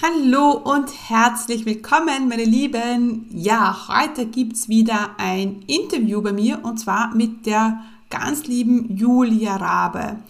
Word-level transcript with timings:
Hallo 0.00 0.52
und 0.52 0.90
herzlich 1.08 1.66
willkommen, 1.66 2.28
meine 2.28 2.44
Lieben. 2.44 3.26
Ja, 3.32 3.88
heute 3.88 4.26
gibt's 4.26 4.68
wieder 4.68 5.16
ein 5.18 5.64
Interview 5.66 6.22
bei 6.22 6.32
mir 6.32 6.60
und 6.64 6.78
zwar 6.78 7.12
mit 7.16 7.46
der 7.46 7.82
ganz 8.08 8.46
lieben 8.46 8.96
Julia 8.96 9.56
Rabe. 9.56 10.20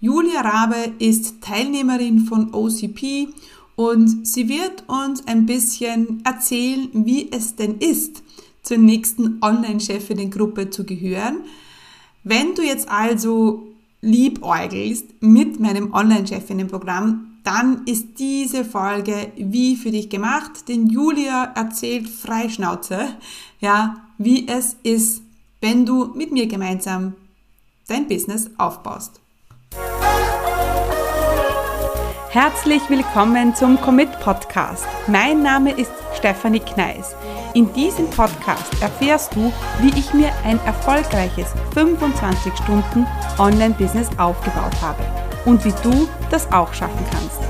Julia 0.00 0.40
Rabe 0.40 0.94
ist 0.98 1.42
Teilnehmerin 1.42 2.20
von 2.20 2.54
OCP 2.54 3.28
und 3.76 4.26
sie 4.26 4.48
wird 4.48 4.84
uns 4.86 5.26
ein 5.26 5.44
bisschen 5.44 6.22
erzählen, 6.24 6.88
wie 6.94 7.30
es 7.30 7.54
denn 7.54 7.76
ist, 7.80 8.22
zur 8.62 8.78
nächsten 8.78 9.42
Online-Chefinnen-Gruppe 9.42 10.70
zu 10.70 10.84
gehören. 10.84 11.40
Wenn 12.24 12.54
du 12.54 12.62
jetzt 12.62 12.88
also 12.88 13.66
liebäugelst 14.00 15.20
mit 15.20 15.60
meinem 15.60 15.92
Online-Chefinnen-Programm, 15.92 17.27
dann 17.44 17.84
ist 17.86 18.18
diese 18.18 18.64
Folge 18.64 19.32
wie 19.36 19.76
für 19.76 19.90
dich 19.90 20.08
gemacht, 20.08 20.68
denn 20.68 20.88
Julia 20.88 21.52
erzählt 21.54 22.08
freischnauze, 22.08 23.08
ja, 23.60 23.96
wie 24.18 24.48
es 24.48 24.76
ist, 24.82 25.22
wenn 25.60 25.86
du 25.86 26.06
mit 26.14 26.32
mir 26.32 26.46
gemeinsam 26.46 27.14
dein 27.86 28.06
Business 28.06 28.50
aufbaust. 28.58 29.20
Herzlich 32.30 32.82
willkommen 32.90 33.54
zum 33.54 33.80
Commit 33.80 34.10
Podcast. 34.20 34.86
Mein 35.06 35.42
Name 35.42 35.72
ist 35.72 35.90
Stefanie 36.16 36.60
Kneis. 36.60 37.14
In 37.54 37.72
diesem 37.72 38.08
Podcast 38.10 38.70
erfährst 38.82 39.34
du, 39.34 39.50
wie 39.80 39.98
ich 39.98 40.12
mir 40.12 40.30
ein 40.44 40.60
erfolgreiches 40.66 41.54
25 41.72 42.52
Stunden 42.62 43.06
Online-Business 43.38 44.10
aufgebaut 44.18 44.74
habe 44.82 45.17
und 45.44 45.64
wie 45.64 45.74
du 45.82 46.08
das 46.30 46.50
auch 46.52 46.72
schaffen 46.72 47.04
kannst. 47.10 47.40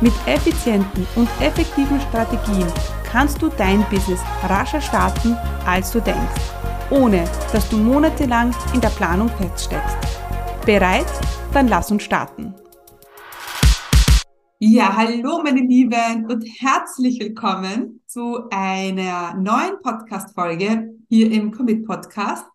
Mit 0.00 0.12
effizienten 0.26 1.06
und 1.14 1.28
effektiven 1.40 2.00
Strategien 2.00 2.66
kannst 3.04 3.40
du 3.42 3.48
dein 3.48 3.84
Business 3.90 4.20
rascher 4.48 4.80
starten, 4.80 5.36
als 5.66 5.92
du 5.92 6.00
denkst, 6.00 6.40
ohne 6.90 7.24
dass 7.52 7.68
du 7.68 7.76
monatelang 7.76 8.54
in 8.74 8.80
der 8.80 8.88
Planung 8.88 9.28
feststeckst. 9.28 9.96
Bereit? 10.66 11.06
Dann 11.52 11.68
lass 11.68 11.90
uns 11.90 12.02
starten. 12.02 12.54
Ja, 14.58 14.96
hallo 14.96 15.42
meine 15.42 15.60
Lieben 15.60 16.26
und 16.30 16.44
herzlich 16.60 17.18
willkommen 17.18 18.00
zu 18.06 18.48
einer 18.50 19.34
neuen 19.34 19.82
Podcast-Folge 19.82 20.94
hier 21.08 21.32
im 21.32 21.50
Commit 21.50 21.84
Podcast. 21.84 22.46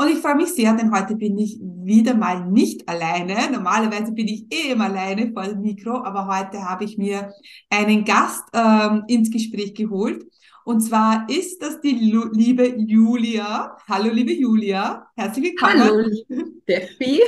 Und 0.00 0.08
ich 0.08 0.20
freue 0.20 0.36
mich 0.36 0.54
sehr, 0.54 0.72
denn 0.72 0.90
heute 0.92 1.14
bin 1.14 1.36
ich 1.36 1.60
wieder 1.60 2.14
mal 2.14 2.46
nicht 2.46 2.88
alleine. 2.88 3.34
Normalerweise 3.52 4.12
bin 4.12 4.28
ich 4.28 4.46
eh 4.50 4.72
immer 4.72 4.86
alleine 4.86 5.30
vor 5.30 5.42
dem 5.42 5.60
Mikro, 5.60 5.94
aber 6.02 6.26
heute 6.26 6.64
habe 6.64 6.84
ich 6.84 6.96
mir 6.96 7.34
einen 7.68 8.06
Gast 8.06 8.44
ähm, 8.54 9.04
ins 9.08 9.30
Gespräch 9.30 9.74
geholt. 9.74 10.24
Und 10.64 10.80
zwar 10.80 11.28
ist 11.28 11.60
das 11.60 11.82
die 11.82 12.10
Lu 12.10 12.30
liebe 12.32 12.66
Julia. 12.78 13.76
Hallo, 13.86 14.10
liebe 14.10 14.32
Julia. 14.32 15.06
Herzlich 15.16 15.50
willkommen. 15.50 15.82
Hallo, 15.82 16.00
liebe 16.08 16.50
Steffi. 16.62 17.20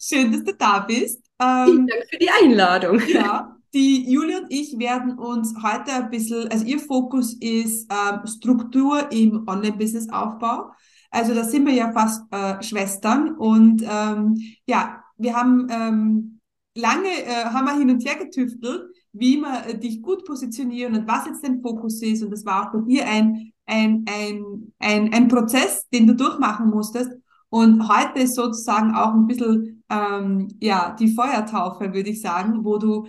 Schön, 0.00 0.32
dass 0.32 0.44
du 0.44 0.54
da 0.54 0.78
bist. 0.78 1.20
Ähm, 1.38 1.66
Vielen 1.66 1.86
Dank 1.86 2.04
für 2.08 2.18
die 2.18 2.30
Einladung. 2.30 3.02
Ja, 3.08 3.58
die 3.74 4.10
Julia 4.10 4.38
und 4.38 4.46
ich 4.48 4.78
werden 4.78 5.18
uns 5.18 5.54
heute 5.62 5.92
ein 5.92 6.08
bisschen, 6.08 6.48
also 6.50 6.64
ihr 6.64 6.78
Fokus 6.78 7.34
ist 7.34 7.92
ähm, 7.92 8.26
Struktur 8.26 9.12
im 9.12 9.46
Online-Business-Aufbau. 9.46 10.70
Also 11.10 11.34
da 11.34 11.44
sind 11.44 11.66
wir 11.66 11.74
ja 11.74 11.92
fast 11.92 12.22
äh, 12.32 12.62
Schwestern 12.62 13.36
und 13.36 13.82
ähm, 13.82 14.36
ja, 14.66 15.02
wir 15.16 15.34
haben 15.34 15.66
ähm, 15.70 16.40
lange 16.74 17.08
äh, 17.08 17.44
haben 17.44 17.66
wir 17.66 17.78
hin 17.78 17.90
und 17.90 18.04
her 18.04 18.16
getüftelt, 18.16 18.84
wie 19.12 19.38
wir 19.38 19.66
äh, 19.66 19.78
dich 19.78 20.02
gut 20.02 20.24
positionieren 20.24 20.94
und 20.94 21.08
was 21.08 21.26
jetzt 21.26 21.44
dein 21.44 21.60
Fokus 21.62 22.02
ist. 22.02 22.22
Und 22.22 22.30
das 22.30 22.44
war 22.44 22.68
auch 22.68 22.72
bei 22.72 22.80
dir 22.86 23.06
ein, 23.06 23.52
ein, 23.66 24.04
ein, 24.08 24.72
ein, 24.78 25.12
ein 25.12 25.28
Prozess, 25.28 25.88
den 25.92 26.06
du 26.06 26.14
durchmachen 26.14 26.70
musstest. 26.70 27.10
Und 27.50 27.88
heute 27.88 28.20
ist 28.20 28.34
sozusagen 28.34 28.94
auch 28.94 29.14
ein 29.14 29.26
bisschen 29.26 29.82
ähm, 29.88 30.48
ja 30.60 30.94
die 30.98 31.14
Feuertaufe, 31.14 31.92
würde 31.94 32.10
ich 32.10 32.20
sagen, 32.20 32.64
wo 32.64 32.78
du 32.78 33.08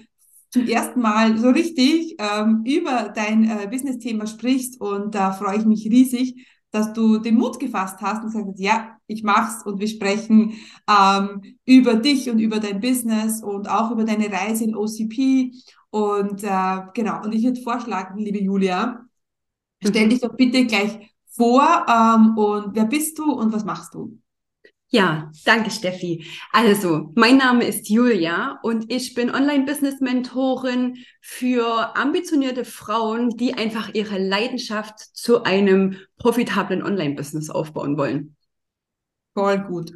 zum 0.50 0.68
ersten 0.68 1.02
Mal 1.02 1.38
so 1.38 1.50
richtig 1.50 2.16
ähm, 2.18 2.64
über 2.66 3.12
dein 3.14 3.44
äh, 3.44 3.68
Business-Thema 3.70 4.26
sprichst 4.26 4.82
und 4.82 5.14
da 5.14 5.32
freue 5.32 5.58
ich 5.60 5.66
mich 5.66 5.86
riesig 5.86 6.48
dass 6.72 6.94
du 6.94 7.18
den 7.18 7.36
Mut 7.36 7.60
gefasst 7.60 7.98
hast 8.02 8.24
und 8.24 8.30
gesagt 8.30 8.48
hast, 8.48 8.60
ja, 8.60 8.98
ich 9.08 9.24
mach's 9.24 9.64
und 9.66 9.80
wir 9.80 9.88
sprechen 9.88 10.54
ähm, 10.88 11.42
über 11.66 11.96
dich 11.96 12.30
und 12.30 12.40
über 12.40 12.60
dein 12.60 12.80
Business 12.80 13.42
und 13.42 13.70
auch 13.70 13.92
über 13.92 14.04
deine 14.04 14.32
Reise 14.32 14.66
in 14.66 14.76
OCP. 14.76 15.52
Und 15.90 16.44
äh, 16.44 16.82
genau, 16.94 17.24
und 17.24 17.34
ich 17.34 17.44
würde 17.44 17.62
vorschlagen, 17.62 18.20
liebe 18.20 18.40
Julia, 18.40 19.06
stell 19.84 20.06
mhm. 20.06 20.10
dich 20.10 20.22
doch 20.22 20.36
bitte 20.36 20.66
gleich 20.66 21.00
vor 21.26 21.86
ähm, 21.88 22.38
und 22.38 22.76
wer 22.76 22.86
bist 22.86 23.18
du 23.18 23.32
und 23.32 23.52
was 23.52 23.66
machst 23.66 23.94
du? 23.96 24.20
Ja, 24.92 25.32
danke 25.46 25.70
Steffi. 25.70 26.26
Also, 26.52 27.12
mein 27.16 27.38
Name 27.38 27.66
ist 27.66 27.90
Julia 27.90 28.58
und 28.64 28.92
ich 28.92 29.14
bin 29.14 29.30
Online-Business-Mentorin 29.30 30.98
für 31.22 31.96
ambitionierte 31.96 32.66
Frauen, 32.66 33.30
die 33.30 33.54
einfach 33.54 33.94
ihre 33.94 34.18
Leidenschaft 34.18 35.00
zu 35.00 35.44
einem 35.44 35.96
profitablen 36.18 36.82
Online-Business 36.82 37.52
aufbauen 37.52 37.98
wollen. 37.98 38.36
Voll 39.36 39.60
gut. 39.60 39.92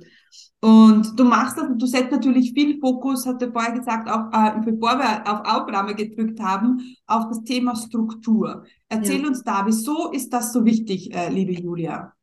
Und 0.61 1.19
du 1.19 1.23
machst 1.23 1.57
das, 1.57 1.69
du 1.75 1.87
setzt 1.87 2.11
natürlich 2.11 2.53
viel 2.53 2.79
Fokus, 2.79 3.25
hat 3.25 3.41
er 3.41 3.51
vorher 3.51 3.73
gesagt, 3.73 4.07
auch 4.07 4.31
äh, 4.31 4.59
bevor 4.63 4.99
wir 4.99 5.27
auf 5.27 5.41
Aufnahme 5.45 5.95
gedrückt 5.95 6.39
haben, 6.39 6.95
auf 7.07 7.29
das 7.29 7.43
Thema 7.43 7.75
Struktur. 7.75 8.63
Erzähl 8.89 9.21
ja. 9.21 9.27
uns 9.27 9.43
da, 9.43 9.65
wieso 9.65 10.11
ist 10.11 10.31
das 10.31 10.53
so 10.53 10.63
wichtig, 10.63 11.13
äh, 11.13 11.29
liebe 11.29 11.51
Julia? 11.51 12.13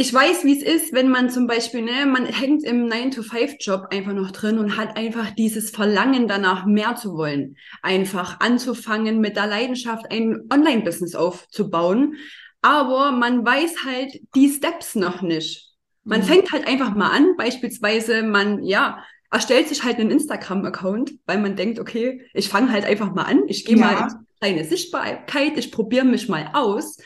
Ich 0.00 0.14
weiß, 0.14 0.44
wie 0.44 0.56
es 0.56 0.62
ist, 0.62 0.94
wenn 0.94 1.10
man 1.10 1.28
zum 1.28 1.46
Beispiel, 1.46 1.82
ne, 1.82 2.06
man 2.06 2.24
hängt 2.24 2.64
im 2.64 2.86
9-to-5-Job 2.86 3.88
einfach 3.90 4.14
noch 4.14 4.30
drin 4.30 4.58
und 4.58 4.78
hat 4.78 4.96
einfach 4.96 5.30
dieses 5.32 5.68
Verlangen 5.68 6.26
danach, 6.26 6.64
mehr 6.64 6.96
zu 6.96 7.12
wollen. 7.12 7.58
Einfach 7.82 8.40
anzufangen, 8.40 9.20
mit 9.20 9.36
der 9.36 9.46
Leidenschaft 9.46 10.10
ein 10.10 10.48
Online-Business 10.50 11.14
aufzubauen. 11.14 12.14
Aber 12.62 13.12
man 13.12 13.44
weiß 13.44 13.84
halt 13.84 14.18
die 14.34 14.48
Steps 14.48 14.94
noch 14.94 15.20
nicht. 15.20 15.68
Man 16.04 16.20
mhm. 16.20 16.24
fängt 16.24 16.50
halt 16.50 16.66
einfach 16.66 16.94
mal 16.94 17.10
an, 17.10 17.36
beispielsweise 17.36 18.22
man, 18.22 18.64
ja, 18.64 19.04
erstellt 19.30 19.68
sich 19.68 19.84
halt 19.84 19.98
einen 19.98 20.12
Instagram-Account, 20.12 21.12
weil 21.26 21.40
man 21.40 21.56
denkt, 21.56 21.78
okay, 21.78 22.22
ich 22.32 22.48
fange 22.48 22.72
halt 22.72 22.86
einfach 22.86 23.12
mal 23.14 23.24
an, 23.24 23.42
ich 23.48 23.66
gehe 23.66 23.76
ja. 23.76 23.84
mal 23.84 24.08
in 24.08 24.26
kleine 24.40 24.64
Sichtbarkeit, 24.64 25.58
ich 25.58 25.70
probiere 25.70 26.06
mich 26.06 26.26
mal 26.26 26.52
aus. 26.54 26.96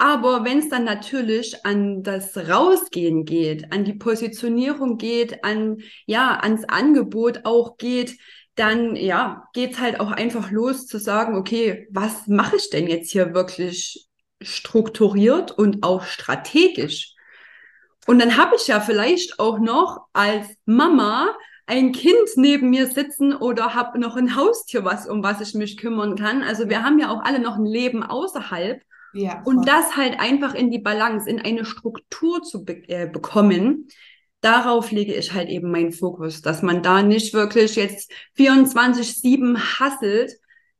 Aber 0.00 0.46
wenn 0.46 0.60
es 0.60 0.70
dann 0.70 0.84
natürlich 0.84 1.66
an 1.66 2.02
das 2.02 2.34
Rausgehen 2.34 3.26
geht, 3.26 3.70
an 3.70 3.84
die 3.84 3.92
Positionierung 3.92 4.96
geht, 4.96 5.44
an 5.44 5.82
ja 6.06 6.38
ans 6.40 6.64
Angebot 6.64 7.40
auch 7.44 7.76
geht, 7.76 8.16
dann 8.54 8.96
ja 8.96 9.44
geht's 9.52 9.78
halt 9.78 10.00
auch 10.00 10.10
einfach 10.10 10.50
los 10.50 10.86
zu 10.86 10.96
sagen, 10.98 11.36
okay, 11.36 11.86
was 11.90 12.26
mache 12.28 12.56
ich 12.56 12.70
denn 12.70 12.86
jetzt 12.88 13.10
hier 13.10 13.34
wirklich 13.34 14.08
strukturiert 14.40 15.52
und 15.52 15.82
auch 15.82 16.04
strategisch? 16.04 17.14
Und 18.06 18.20
dann 18.20 18.38
habe 18.38 18.56
ich 18.56 18.68
ja 18.68 18.80
vielleicht 18.80 19.38
auch 19.38 19.58
noch 19.58 20.06
als 20.14 20.46
Mama 20.64 21.36
ein 21.66 21.92
Kind 21.92 22.26
neben 22.36 22.70
mir 22.70 22.86
sitzen 22.86 23.34
oder 23.34 23.74
habe 23.74 23.98
noch 23.98 24.16
ein 24.16 24.34
Haustier, 24.34 24.82
was 24.82 25.06
um 25.06 25.22
was 25.22 25.42
ich 25.42 25.52
mich 25.52 25.76
kümmern 25.76 26.16
kann. 26.16 26.42
Also 26.42 26.70
wir 26.70 26.84
haben 26.84 26.98
ja 26.98 27.10
auch 27.10 27.22
alle 27.22 27.38
noch 27.38 27.56
ein 27.56 27.66
Leben 27.66 28.02
außerhalb. 28.02 28.80
Ja, 29.12 29.42
und 29.44 29.66
das 29.66 29.96
halt 29.96 30.20
einfach 30.20 30.54
in 30.54 30.70
die 30.70 30.78
Balance, 30.78 31.28
in 31.28 31.40
eine 31.40 31.64
Struktur 31.64 32.42
zu 32.42 32.64
be 32.64 32.88
äh, 32.88 33.08
bekommen, 33.08 33.88
darauf 34.40 34.90
lege 34.90 35.14
ich 35.14 35.32
halt 35.32 35.48
eben 35.48 35.70
meinen 35.70 35.92
Fokus, 35.92 36.42
dass 36.42 36.62
man 36.62 36.82
da 36.82 37.02
nicht 37.02 37.34
wirklich 37.34 37.76
jetzt 37.76 38.12
24-7 38.36 39.78
hasselt, 39.78 40.32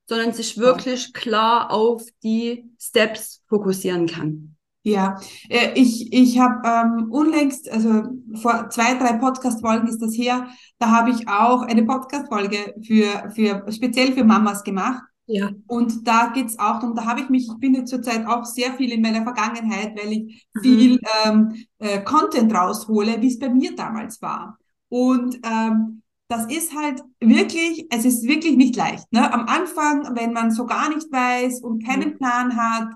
sondern 0.06 0.32
sich 0.32 0.58
wirklich 0.58 1.12
klar 1.12 1.70
auf 1.70 2.02
die 2.22 2.70
Steps 2.80 3.42
fokussieren 3.48 4.06
kann. 4.06 4.56
Ja, 4.82 5.20
äh, 5.50 5.72
ich, 5.74 6.10
ich 6.12 6.38
habe 6.38 6.66
ähm, 6.66 7.10
unlängst, 7.10 7.70
also 7.70 8.04
vor 8.40 8.70
zwei, 8.70 8.94
drei 8.94 9.18
Podcast-Folgen 9.18 9.88
ist 9.88 10.00
das 10.00 10.16
her, 10.16 10.48
da 10.78 10.90
habe 10.90 11.10
ich 11.10 11.28
auch 11.28 11.62
eine 11.62 11.84
Podcast-Folge 11.84 12.74
für, 12.82 13.30
für, 13.34 13.70
speziell 13.70 14.12
für 14.12 14.24
Mamas 14.24 14.64
gemacht. 14.64 15.02
Ja. 15.32 15.50
Und 15.68 16.08
da 16.08 16.32
geht's 16.34 16.58
auch 16.58 16.80
darum, 16.80 16.96
da 16.96 17.04
habe 17.04 17.20
ich 17.20 17.28
mich, 17.28 17.46
ich 17.48 17.58
bin 17.58 17.74
jetzt 17.74 17.90
zurzeit 17.90 18.26
auch 18.26 18.44
sehr 18.44 18.72
viel 18.72 18.90
in 18.90 19.00
meiner 19.00 19.22
Vergangenheit, 19.22 19.96
weil 19.96 20.12
ich 20.12 20.46
mhm. 20.54 20.60
viel 20.60 21.00
ähm, 21.24 21.54
äh, 21.78 22.00
Content 22.02 22.52
raushole, 22.52 23.22
wie 23.22 23.28
es 23.28 23.38
bei 23.38 23.48
mir 23.48 23.76
damals 23.76 24.20
war. 24.20 24.58
Und 24.88 25.38
ähm, 25.44 26.02
das 26.26 26.46
ist 26.46 26.74
halt 26.76 27.02
wirklich, 27.20 27.86
es 27.90 28.04
ist 28.04 28.26
wirklich 28.26 28.56
nicht 28.56 28.74
leicht. 28.74 29.12
Ne? 29.12 29.32
Am 29.32 29.46
Anfang, 29.46 30.16
wenn 30.16 30.32
man 30.32 30.50
so 30.50 30.66
gar 30.66 30.88
nicht 30.88 31.12
weiß 31.12 31.60
und 31.62 31.86
keinen 31.86 32.14
mhm. 32.14 32.18
Plan 32.18 32.56
hat 32.56 32.88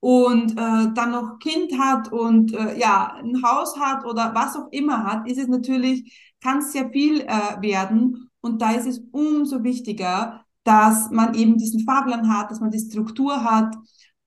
und 0.00 0.52
äh, 0.52 0.92
dann 0.94 1.10
noch 1.10 1.38
Kind 1.38 1.78
hat 1.78 2.10
und 2.10 2.54
äh, 2.54 2.78
ja, 2.78 3.18
ein 3.22 3.42
Haus 3.42 3.78
hat 3.78 4.06
oder 4.06 4.34
was 4.34 4.56
auch 4.56 4.68
immer 4.70 5.04
hat, 5.04 5.28
ist 5.28 5.38
es 5.38 5.48
natürlich, 5.48 6.34
kann 6.42 6.58
es 6.58 6.72
sehr 6.72 6.88
viel 6.88 7.20
äh, 7.20 7.60
werden. 7.60 8.30
Und 8.40 8.62
da 8.62 8.72
ist 8.72 8.86
es 8.86 9.02
umso 9.12 9.62
wichtiger, 9.62 10.43
dass 10.64 11.10
man 11.10 11.34
eben 11.34 11.56
diesen 11.56 11.84
Fahrplan 11.84 12.28
hat, 12.28 12.50
dass 12.50 12.60
man 12.60 12.70
die 12.70 12.78
Struktur 12.78 13.44
hat 13.44 13.74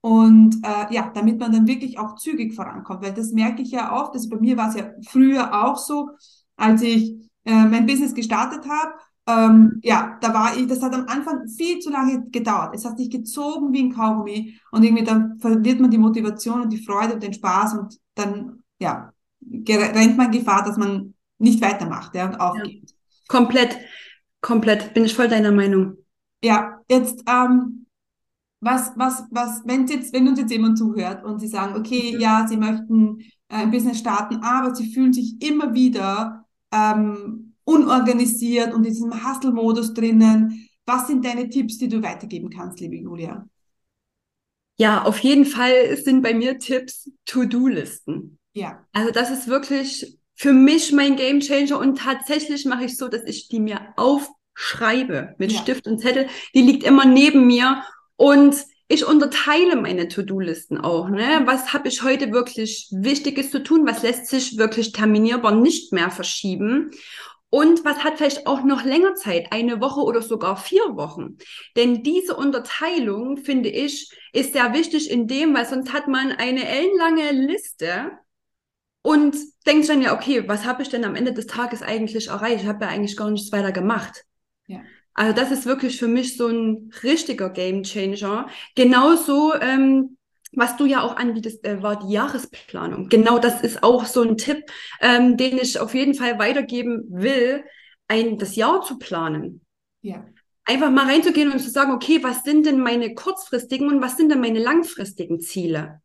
und 0.02 0.56
äh, 0.64 0.94
ja, 0.94 1.12
damit 1.14 1.40
man 1.40 1.52
dann 1.52 1.68
wirklich 1.68 2.00
auch 2.00 2.16
zügig 2.16 2.54
vorankommt, 2.54 3.04
weil 3.04 3.14
das 3.14 3.32
merke 3.32 3.62
ich 3.62 3.72
ja 3.72 3.92
oft, 3.94 4.14
also 4.14 4.30
bei 4.30 4.38
mir 4.38 4.56
war 4.56 4.70
es 4.70 4.76
ja 4.76 4.92
früher 5.08 5.66
auch 5.66 5.78
so, 5.78 6.12
als 6.56 6.82
ich 6.82 7.14
äh, 7.46 7.66
mein 7.66 7.86
Business 7.86 8.14
gestartet 8.14 8.66
habe, 8.70 8.94
ähm, 9.28 9.80
ja, 9.84 10.18
da 10.22 10.34
war 10.34 10.56
ich, 10.56 10.68
das 10.68 10.82
hat 10.82 10.94
am 10.94 11.06
Anfang 11.08 11.48
viel 11.50 11.80
zu 11.80 11.90
lange 11.90 12.30
gedauert. 12.30 12.74
Es 12.74 12.86
hat 12.86 12.98
sich 12.98 13.10
gezogen 13.10 13.74
wie 13.74 13.84
ein 13.84 13.94
Kaugummi 13.94 14.58
und 14.72 14.84
irgendwie 14.84 15.04
dann 15.04 15.38
verliert 15.40 15.82
man 15.82 15.92
die 15.92 15.98
Motivation 15.98 16.62
und 16.62 16.72
die 16.72 16.84
Freude 16.84 17.16
und 17.16 17.24
den 17.24 17.34
Spaß 17.34 17.74
und 17.74 17.98
dann, 18.16 18.64
ja, 18.80 19.12
rennt 19.42 20.18
man 20.18 20.32
Gefahr, 20.32 20.64
dass 20.64 20.78
man 20.78 21.14
nicht 21.40 21.62
weitermacht 21.62 22.16
ja, 22.16 22.26
und 22.26 22.40
aufgibt. 22.40 22.92
Ja. 22.92 22.96
Komplett, 23.28 23.78
komplett, 24.40 24.94
bin 24.94 25.04
ich 25.04 25.14
voll 25.14 25.28
deiner 25.28 25.52
Meinung. 25.52 25.98
Ja, 26.44 26.82
jetzt, 26.90 27.24
ähm, 27.28 27.88
was, 28.60 28.92
was, 28.96 29.24
was, 29.32 29.62
wenn 29.66 29.88
jetzt, 29.88 30.14
wenn 30.14 30.28
uns 30.28 30.40
jetzt 30.40 30.52
jemand 30.52 30.78
zuhört 30.78 31.24
und 31.24 31.40
sie 31.40 31.48
sagen, 31.48 31.76
okay, 31.76 32.14
mhm. 32.14 32.20
ja, 32.20 32.46
sie 32.48 32.58
möchten 32.58 33.20
äh, 33.50 33.56
ein 33.56 33.72
Business 33.72 34.00
starten, 34.00 34.38
aber 34.44 34.74
sie 34.76 34.92
fühlen 34.94 35.14
sich 35.14 35.42
immer 35.42 35.74
wieder 35.74 36.46
ähm, 36.72 37.56
unorganisiert 37.64 38.74
und 38.74 38.86
in 38.86 38.94
diesem 38.94 39.28
Hustle-Modus 39.28 39.94
drinnen. 39.94 40.68
Was 40.86 41.08
sind 41.08 41.26
deine 41.26 41.50
Tipps, 41.50 41.78
die 41.78 41.90
du 41.90 42.02
weitergeben 42.02 42.50
kannst, 42.50 42.80
liebe 42.80 42.96
Julia? 42.96 43.48
Ja, 44.80 45.04
auf 45.04 45.20
jeden 45.20 45.46
Fall 45.46 45.98
sind 45.98 46.22
bei 46.22 46.34
mir 46.34 46.60
Tipps 46.60 47.12
To-Do-Listen. 47.26 48.38
Ja. 48.54 48.86
Also 48.94 49.12
das 49.12 49.32
ist 49.32 49.48
wirklich 49.48 50.18
für 50.36 50.54
mich 50.54 50.92
mein 50.92 51.16
Game 51.16 51.40
Changer 51.40 51.80
und 51.80 51.98
tatsächlich 51.98 52.66
mache 52.66 52.86
ich 52.86 52.96
so, 52.96 53.08
dass 53.08 53.24
ich 53.24 53.50
die 53.50 53.60
mir 53.60 53.94
aufschreibe 54.58 55.36
mit 55.38 55.52
ja. 55.52 55.60
Stift 55.60 55.88
und 55.88 56.00
Zettel. 56.00 56.28
Die 56.56 56.62
liegt 56.62 56.84
immer 56.84 57.06
neben 57.06 57.48
mir 57.48 57.84
und 58.16 58.56
ich 58.90 59.06
unterteile 59.06 59.76
meine 59.76 60.08
To-Do-Listen 60.08 60.78
auch. 60.78 61.10
Ne? 61.10 61.42
Was 61.46 61.74
habe 61.74 61.90
ich 61.90 62.04
heute 62.04 62.32
wirklich 62.32 62.88
Wichtiges 62.92 63.52
zu 63.52 63.62
tun? 63.62 63.86
Was 63.86 64.02
lässt 64.02 64.28
sich 64.28 64.58
wirklich 64.58 64.94
terminierbar 64.94 65.54
nicht 65.54 65.92
mehr 65.92 66.10
verschieben? 66.10 66.92
Und 67.50 67.86
was 67.86 68.04
hat 68.04 68.18
vielleicht 68.18 68.46
auch 68.46 68.64
noch 68.64 68.84
länger 68.84 69.16
Zeit, 69.16 69.52
eine 69.52 69.80
Woche 69.80 70.02
oder 70.02 70.22
sogar 70.22 70.58
vier 70.58 70.96
Wochen? 70.96 71.38
Denn 71.78 72.04
diese 72.04 72.36
Unterteilung, 72.36 73.38
finde 73.38 73.70
ich, 73.70 74.12
ist 74.34 74.54
sehr 74.54 74.74
wichtig 74.74 75.10
in 75.10 75.28
dem, 75.28 75.54
weil 75.54 75.66
sonst 75.66 75.94
hat 75.94 76.10
man 76.10 76.32
eine 76.32 76.68
ellenlange 76.68 77.32
Liste 77.32 78.12
und 79.02 79.38
denkt 79.66 79.88
dann 79.88 80.02
ja, 80.02 80.14
okay, 80.14 80.48
was 80.48 80.66
habe 80.66 80.84
ich 80.84 80.90
denn 80.90 81.06
am 81.06 81.16
Ende 81.16 81.32
des 81.32 81.48
Tages 81.48 81.82
eigentlich 81.82 82.28
erreicht? 82.28 82.64
Ich 82.64 82.68
habe 82.68 82.84
ja 82.84 82.92
eigentlich 82.92 83.16
gar 83.16 83.30
nichts 83.30 83.52
weiter 83.54 83.72
gemacht. 83.72 84.26
Also 85.18 85.34
das 85.34 85.52
ist 85.52 85.66
wirklich 85.66 85.98
für 85.98 86.08
mich 86.08 86.38
so 86.38 86.48
ein 86.48 86.92
richtiger 87.02 87.50
Game 87.50 87.82
Changer. 87.82 88.48
Genauso, 88.76 89.52
ähm, 89.60 90.16
was 90.52 90.78
du 90.78 90.86
ja 90.86 91.02
auch 91.02 91.16
anbietest, 91.16 91.66
äh, 91.66 91.82
war 91.82 91.98
die 91.98 92.14
Jahresplanung. 92.14 93.10
Genau 93.10 93.40
das 93.40 93.62
ist 93.62 93.82
auch 93.82 94.06
so 94.06 94.22
ein 94.22 94.38
Tipp, 94.38 94.64
ähm, 95.02 95.36
den 95.36 95.58
ich 95.58 95.80
auf 95.80 95.96
jeden 95.96 96.14
Fall 96.14 96.38
weitergeben 96.38 97.04
will, 97.10 97.64
ein, 98.08 98.38
das 98.38 98.56
Jahr 98.56 98.84
zu 98.84 99.00
planen. 99.00 99.62
Ja. 100.02 100.24
Einfach 100.66 100.92
mal 100.92 101.08
reinzugehen 101.08 101.52
und 101.52 101.60
zu 101.60 101.72
sagen, 101.72 101.94
okay, 101.94 102.20
was 102.22 102.44
sind 102.44 102.68
denn 102.68 102.80
meine 102.80 103.16
kurzfristigen 103.16 103.88
und 103.88 104.04
was 104.04 104.18
sind 104.18 104.30
denn 104.30 104.40
meine 104.40 104.60
langfristigen 104.60 105.40
Ziele? 105.40 106.00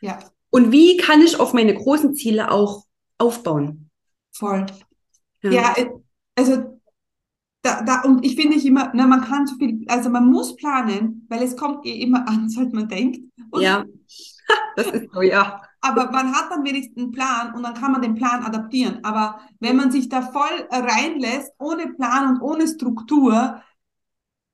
Ja. 0.00 0.18
Und 0.48 0.72
wie 0.72 0.96
kann 0.96 1.20
ich 1.20 1.38
auf 1.38 1.52
meine 1.52 1.74
großen 1.74 2.14
Ziele 2.14 2.50
auch 2.50 2.84
aufbauen? 3.18 3.90
Voll. 4.32 4.64
Ja, 5.42 5.50
ja 5.50 5.74
also 6.34 6.73
da, 7.64 7.80
da, 7.82 8.02
und 8.02 8.24
ich 8.24 8.36
finde 8.36 8.56
ich 8.56 8.66
immer, 8.66 8.90
na, 8.94 9.06
man 9.06 9.22
kann 9.22 9.46
so 9.46 9.56
viel, 9.56 9.84
also 9.88 10.10
man 10.10 10.30
muss 10.30 10.54
planen, 10.54 11.26
weil 11.30 11.42
es 11.42 11.56
kommt 11.56 11.86
eh 11.86 11.98
immer 12.02 12.28
anders, 12.28 12.56
als 12.58 12.72
man 12.72 12.88
denkt. 12.88 13.20
Und, 13.50 13.62
ja, 13.62 13.84
das 14.76 14.86
ist 14.88 15.12
so, 15.12 15.22
ja. 15.22 15.62
Aber 15.80 16.10
man 16.10 16.32
hat 16.32 16.50
dann 16.50 16.64
wenigstens 16.64 16.96
einen 16.96 17.12
Plan 17.12 17.54
und 17.54 17.62
dann 17.62 17.74
kann 17.74 17.92
man 17.92 18.00
den 18.00 18.14
Plan 18.14 18.42
adaptieren. 18.42 19.00
Aber 19.02 19.40
wenn 19.60 19.76
man 19.76 19.90
sich 19.90 20.08
da 20.08 20.22
voll 20.22 20.66
reinlässt, 20.70 21.52
ohne 21.58 21.88
Plan 21.88 22.34
und 22.34 22.42
ohne 22.42 22.66
Struktur, 22.66 23.62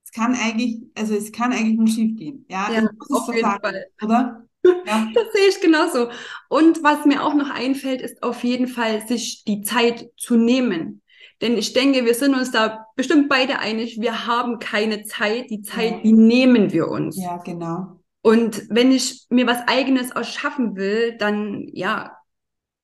es 0.05 0.11
kann 0.13 0.35
eigentlich, 0.35 0.81
also 0.97 1.15
es 1.15 1.31
kann 1.31 1.53
eigentlich 1.53 1.79
nur 1.79 1.87
schief 1.87 2.17
gehen. 2.17 2.47
Ja, 2.49 2.69
ja 2.73 2.89
auf 3.11 3.29
jeden 3.29 3.41
sagen, 3.43 3.61
Fall. 3.63 3.87
Oder? 4.03 4.47
Ja. 4.87 5.09
Das 5.15 5.33
sehe 5.33 5.49
ich 5.49 5.61
genauso. 5.61 6.11
Und 6.49 6.83
was 6.83 7.07
mir 7.07 7.25
auch 7.25 7.35
noch 7.35 7.49
einfällt, 7.49 8.03
ist 8.03 8.23
auf 8.23 8.45
jeden 8.45 8.69
Fall, 8.69 9.07
sich 9.07 9.45
die 9.45 9.63
Zeit 9.63 10.11
zu 10.19 10.37
nehmen. 10.37 11.01
Denn 11.41 11.57
ich 11.57 11.73
denke, 11.73 12.05
wir 12.05 12.15
sind 12.15 12.35
uns 12.35 12.51
da 12.51 12.87
bestimmt 12.97 13.29
beide 13.29 13.59
einig, 13.59 14.01
wir 14.01 14.27
haben 14.27 14.59
keine 14.59 15.05
Zeit. 15.05 15.49
Die 15.51 15.63
Zeit, 15.63 15.93
ja. 15.93 16.01
die 16.01 16.13
nehmen 16.13 16.73
wir 16.73 16.89
uns. 16.89 17.17
Ja, 17.17 17.39
genau. 17.39 18.01
Und 18.23 18.65
wenn 18.69 18.93
ich 18.93 19.27
mir 19.31 19.47
was 19.47 19.67
eigenes 19.67 20.11
erschaffen 20.11 20.77
will, 20.77 21.17
dann 21.17 21.67
ja, 21.73 22.17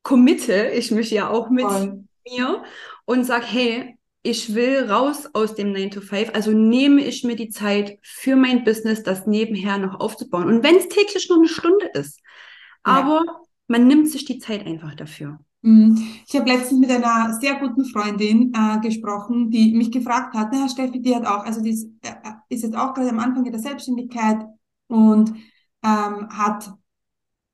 committe 0.03 0.71
ich 0.75 0.91
mich 0.91 1.11
ja 1.11 1.29
auch 1.29 1.51
mit 1.51 1.67
Voll. 1.67 2.05
mir 2.31 2.65
und 3.05 3.25
sag, 3.25 3.43
hey, 3.45 3.99
ich 4.23 4.55
will 4.55 4.91
raus 4.91 5.29
aus 5.35 5.55
dem 5.55 5.73
9 5.73 5.91
to 5.91 6.01
5, 6.01 6.31
also 6.35 6.51
nehme 6.51 7.05
ich 7.05 7.23
mir 7.23 7.37
die 7.37 7.51
Zeit 7.51 7.99
für 8.03 8.35
mein 8.35 8.65
Business, 8.65 9.03
das 9.03 9.27
nebenher 9.27 9.79
noch 9.79 10.01
aufzubauen. 10.01 10.49
Und 10.49 10.65
wenn 10.65 10.77
es 10.77 10.89
täglich 10.89 11.29
nur 11.29 11.39
eine 11.39 11.49
Stunde 11.49 11.87
ist, 11.95 12.21
aber 12.83 13.23
ja. 13.25 13.41
man 13.69 13.87
nimmt 13.87 14.09
sich 14.09 14.25
die 14.25 14.39
Zeit 14.39 14.67
einfach 14.67 14.95
dafür. 14.95 15.39
Mhm. 15.67 16.01
Ich 16.29 16.37
habe 16.37 16.49
letztens 16.49 16.79
mit 16.79 16.91
einer 16.93 17.35
sehr 17.41 17.57
guten 17.57 17.85
Freundin 17.87 18.53
äh, 18.55 18.79
gesprochen, 18.79 19.51
die 19.51 19.75
mich 19.75 19.91
gefragt 19.91 20.33
hat, 20.35 20.51
na 20.53 20.69
Steffi, 20.69 21.03
die 21.03 21.15
hat 21.15 21.27
auch, 21.27 21.45
also 21.45 21.61
die 21.61 21.71
ist, 21.71 21.89
äh, 22.03 22.15
ist 22.49 22.63
jetzt 22.63 22.77
auch 22.77 22.95
gerade 22.95 23.11
am 23.11 23.19
Anfang 23.19 23.43
der 23.43 23.59
Selbstständigkeit 23.59 24.47
und 24.87 25.31
ähm, 25.83 26.29
hat 26.31 26.73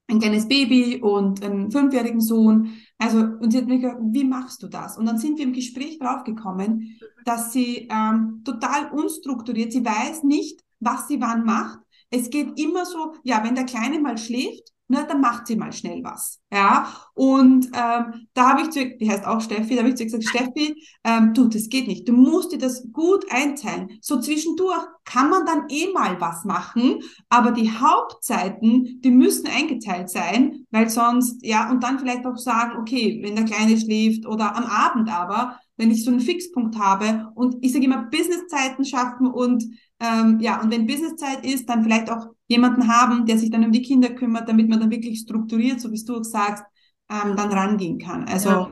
ein 0.09 0.19
kleines 0.19 0.47
Baby 0.47 1.01
und 1.01 1.43
einen 1.43 1.71
fünfjährigen 1.71 2.21
Sohn. 2.21 2.75
Also, 2.99 3.19
und 3.19 3.51
sie 3.51 3.59
hat 3.59 3.67
mich 3.67 3.81
gefragt, 3.81 4.03
wie 4.05 4.25
machst 4.25 4.63
du 4.63 4.69
das? 4.69 4.99
Und 4.99 5.07
dann 5.07 5.17
sind 5.17 5.39
wir 5.39 5.47
im 5.47 5.55
Gespräch 5.55 5.99
draufgekommen, 5.99 6.99
dass 7.25 7.55
sie 7.55 7.89
ähm, 7.91 8.43
total 8.45 8.91
unstrukturiert, 8.91 9.73
sie 9.73 9.87
weiß 9.87 10.25
nicht, 10.25 10.61
was 10.81 11.09
sie 11.09 11.19
wann 11.19 11.47
macht. 11.47 11.79
Es 12.11 12.29
geht 12.29 12.61
immer 12.61 12.85
so, 12.85 13.15
ja, 13.23 13.43
wenn 13.43 13.55
der 13.55 13.65
Kleine 13.65 14.01
mal 14.01 14.19
schläft, 14.19 14.72
na, 14.89 15.05
dann 15.05 15.21
macht 15.21 15.47
sie 15.47 15.57
mal 15.57 15.73
schnell 15.73 16.05
was. 16.05 16.41
Ja, 16.53 16.87
und 17.15 17.67
ähm, 17.73 18.27
da 18.35 18.51
habe 18.51 18.63
ich 18.63 18.71
zu, 18.71 18.97
die 18.99 19.11
heißt 19.11 19.25
auch 19.25 19.41
Steffi, 19.41 19.75
da 19.75 19.81
habe 19.81 19.89
ich 19.89 19.97
zu 19.97 20.05
gesagt, 20.05 20.25
Steffi, 20.25 20.75
ähm, 21.05 21.33
du, 21.33 21.49
das 21.49 21.71
geht 21.71 21.89
nicht. 21.89 22.07
Du 22.07 22.13
musst 22.13 22.53
dir 22.53 22.59
das 22.59 22.87
gut 22.93 23.25
einteilen. 23.31 23.99
So 24.03 24.21
zwischendurch 24.21 24.85
kann 25.05 25.31
man 25.31 25.47
dann 25.47 25.65
eh 25.71 25.91
mal 25.93 26.21
was 26.21 26.45
machen, 26.45 27.01
aber 27.31 27.53
die 27.53 27.71
Hauptzeiten, 27.71 29.01
die 29.01 29.11
müssen 29.11 29.47
eingeteilt 29.47 30.11
sein, 30.11 30.67
weil 30.71 30.91
sonst, 30.91 31.45
ja, 31.45 31.71
und 31.71 31.83
dann 31.83 31.99
vielleicht 31.99 32.27
auch 32.27 32.37
sagen, 32.37 32.79
okay, 32.79 33.21
wenn 33.23 33.37
der 33.37 33.47
Kleine 33.47 33.79
schläft 33.79 34.27
oder 34.27 34.55
am 34.55 34.65
Abend 34.65 35.11
aber, 35.11 35.59
wenn 35.77 35.91
ich 35.91 36.05
so 36.05 36.11
einen 36.11 36.21
Fixpunkt 36.21 36.79
habe 36.79 37.33
und 37.35 37.57
ich 37.63 37.73
sage 37.73 37.85
immer 37.85 38.05
Businesszeiten 38.05 38.85
schaffen 38.85 39.27
und 39.27 39.65
ähm, 40.03 40.41
ja, 40.41 40.61
und 40.61 40.73
wenn 40.73 40.87
Businesszeit 40.87 41.47
ist, 41.47 41.69
dann 41.69 41.85
vielleicht 41.85 42.11
auch 42.11 42.27
jemanden 42.49 42.89
haben, 42.89 43.25
der 43.25 43.39
sich 43.39 43.51
dann 43.51 43.65
um 43.65 43.71
die 43.71 43.83
Kinder 43.83 44.11
kümmert, 44.11 44.49
damit 44.49 44.69
man 44.69 44.81
dann 44.81 44.91
wirklich 44.91 45.21
strukturiert, 45.21 45.81
so 45.81 45.93
wie 45.93 46.05
du 46.05 46.25
sagst, 46.25 46.65
ähm, 47.09 47.37
dann 47.37 47.53
rangehen 47.53 47.99
kann. 47.99 48.25
Also 48.25 48.49
ja. 48.49 48.71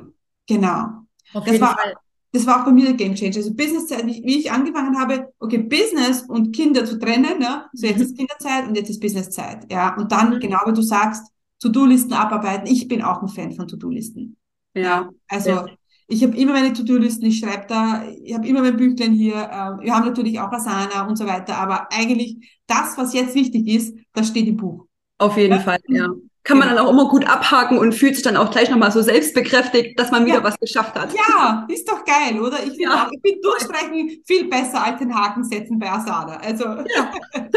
genau. 0.48 0.86
Auf 1.32 1.44
das 1.44 1.60
war, 1.60 1.78
Fall. 1.78 1.94
das 2.32 2.46
war 2.46 2.60
auch 2.60 2.64
bei 2.64 2.72
mir 2.72 2.86
der 2.86 2.94
Game 2.94 3.14
Changer. 3.14 3.36
Also 3.36 3.54
Businesszeit, 3.54 4.04
wie, 4.06 4.24
wie 4.24 4.40
ich 4.40 4.50
angefangen 4.50 4.98
habe, 4.98 5.32
okay, 5.38 5.58
Business 5.58 6.22
und 6.22 6.52
Kinder 6.52 6.84
zu 6.84 6.98
trennen, 6.98 7.38
ne? 7.38 7.66
so 7.74 7.86
jetzt 7.86 7.98
mhm. 7.98 8.04
ist 8.06 8.16
Kinderzeit 8.18 8.66
und 8.66 8.74
jetzt 8.74 8.90
ist 8.90 9.00
Businesszeit. 9.00 9.70
Ja, 9.70 9.96
und 9.96 10.10
dann, 10.10 10.34
mhm. 10.34 10.40
genau 10.40 10.58
wie 10.66 10.72
du 10.72 10.82
sagst, 10.82 11.30
To-Do-Listen 11.60 12.12
abarbeiten. 12.12 12.66
Ich 12.66 12.88
bin 12.88 13.02
auch 13.02 13.22
ein 13.22 13.28
Fan 13.28 13.52
von 13.52 13.68
To-Do-Listen. 13.68 14.36
Ja. 14.74 15.10
Also 15.28 15.50
ja 15.50 15.66
ich 16.10 16.24
habe 16.24 16.36
immer 16.36 16.52
meine 16.52 16.72
To-Do-Listen, 16.72 17.24
ich 17.26 17.38
schreibe 17.38 17.66
da, 17.68 18.02
ich 18.22 18.34
habe 18.34 18.46
immer 18.46 18.60
mein 18.60 18.76
Büchlein 18.76 19.12
hier, 19.12 19.34
äh, 19.34 19.84
wir 19.84 19.94
haben 19.94 20.04
natürlich 20.04 20.40
auch 20.40 20.50
Asana 20.50 21.06
und 21.06 21.16
so 21.16 21.26
weiter, 21.26 21.56
aber 21.56 21.88
eigentlich 21.92 22.60
das, 22.66 22.98
was 22.98 23.14
jetzt 23.14 23.34
wichtig 23.36 23.68
ist, 23.68 23.96
das 24.12 24.28
steht 24.28 24.48
im 24.48 24.56
Buch. 24.56 24.86
Auf 25.18 25.36
jeden 25.36 25.54
ja? 25.54 25.60
Fall, 25.60 25.78
ja. 25.86 26.08
Kann 26.42 26.58
man 26.58 26.68
dann 26.68 26.78
auch 26.78 26.90
immer 26.90 27.08
gut 27.08 27.28
abhaken 27.28 27.78
und 27.78 27.94
fühlt 27.94 28.14
sich 28.14 28.24
dann 28.24 28.36
auch 28.36 28.50
gleich 28.50 28.70
nochmal 28.70 28.90
so 28.90 29.02
selbstbekräftigt, 29.02 29.98
dass 30.00 30.10
man 30.10 30.24
wieder 30.24 30.38
ja. 30.38 30.44
was 30.44 30.58
geschafft 30.58 30.98
hat. 30.98 31.12
Ja, 31.12 31.66
ist 31.68 31.86
doch 31.88 32.02
geil, 32.04 32.40
oder? 32.40 32.56
Ich, 32.64 32.78
ja. 32.78 33.08
ich 33.12 33.20
bin 33.20 33.40
durchstreichen 33.42 34.22
viel 34.26 34.48
besser 34.48 34.82
als 34.82 34.98
den 34.98 35.14
Haken 35.14 35.44
setzen 35.44 35.78
bei 35.78 35.90
Asana. 35.90 36.38
Also 36.38 36.64
ja. 36.64 37.12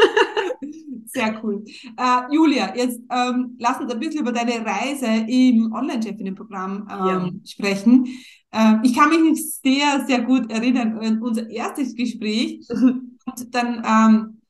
sehr 1.06 1.40
cool. 1.44 1.64
Uh, 2.00 2.34
Julia, 2.34 2.76
jetzt 2.76 3.00
ähm, 3.10 3.56
lass 3.60 3.80
uns 3.80 3.92
ein 3.92 4.00
bisschen 4.00 4.22
über 4.22 4.32
deine 4.32 4.66
Reise 4.66 5.26
im 5.28 5.72
Online-Chefinnen-Programm 5.74 6.88
ähm, 6.90 7.42
sprechen. 7.46 8.08
Äh, 8.52 8.76
ich 8.84 8.96
kann 8.96 9.10
mich 9.10 9.60
sehr, 9.62 10.06
sehr 10.08 10.22
gut 10.22 10.52
erinnern 10.52 10.98
an 11.00 11.22
unser 11.22 11.50
erstes 11.50 11.96
Gespräch. 11.96 12.68
Und 13.26 13.56
dann 13.56 13.84
ähm, 13.86 14.42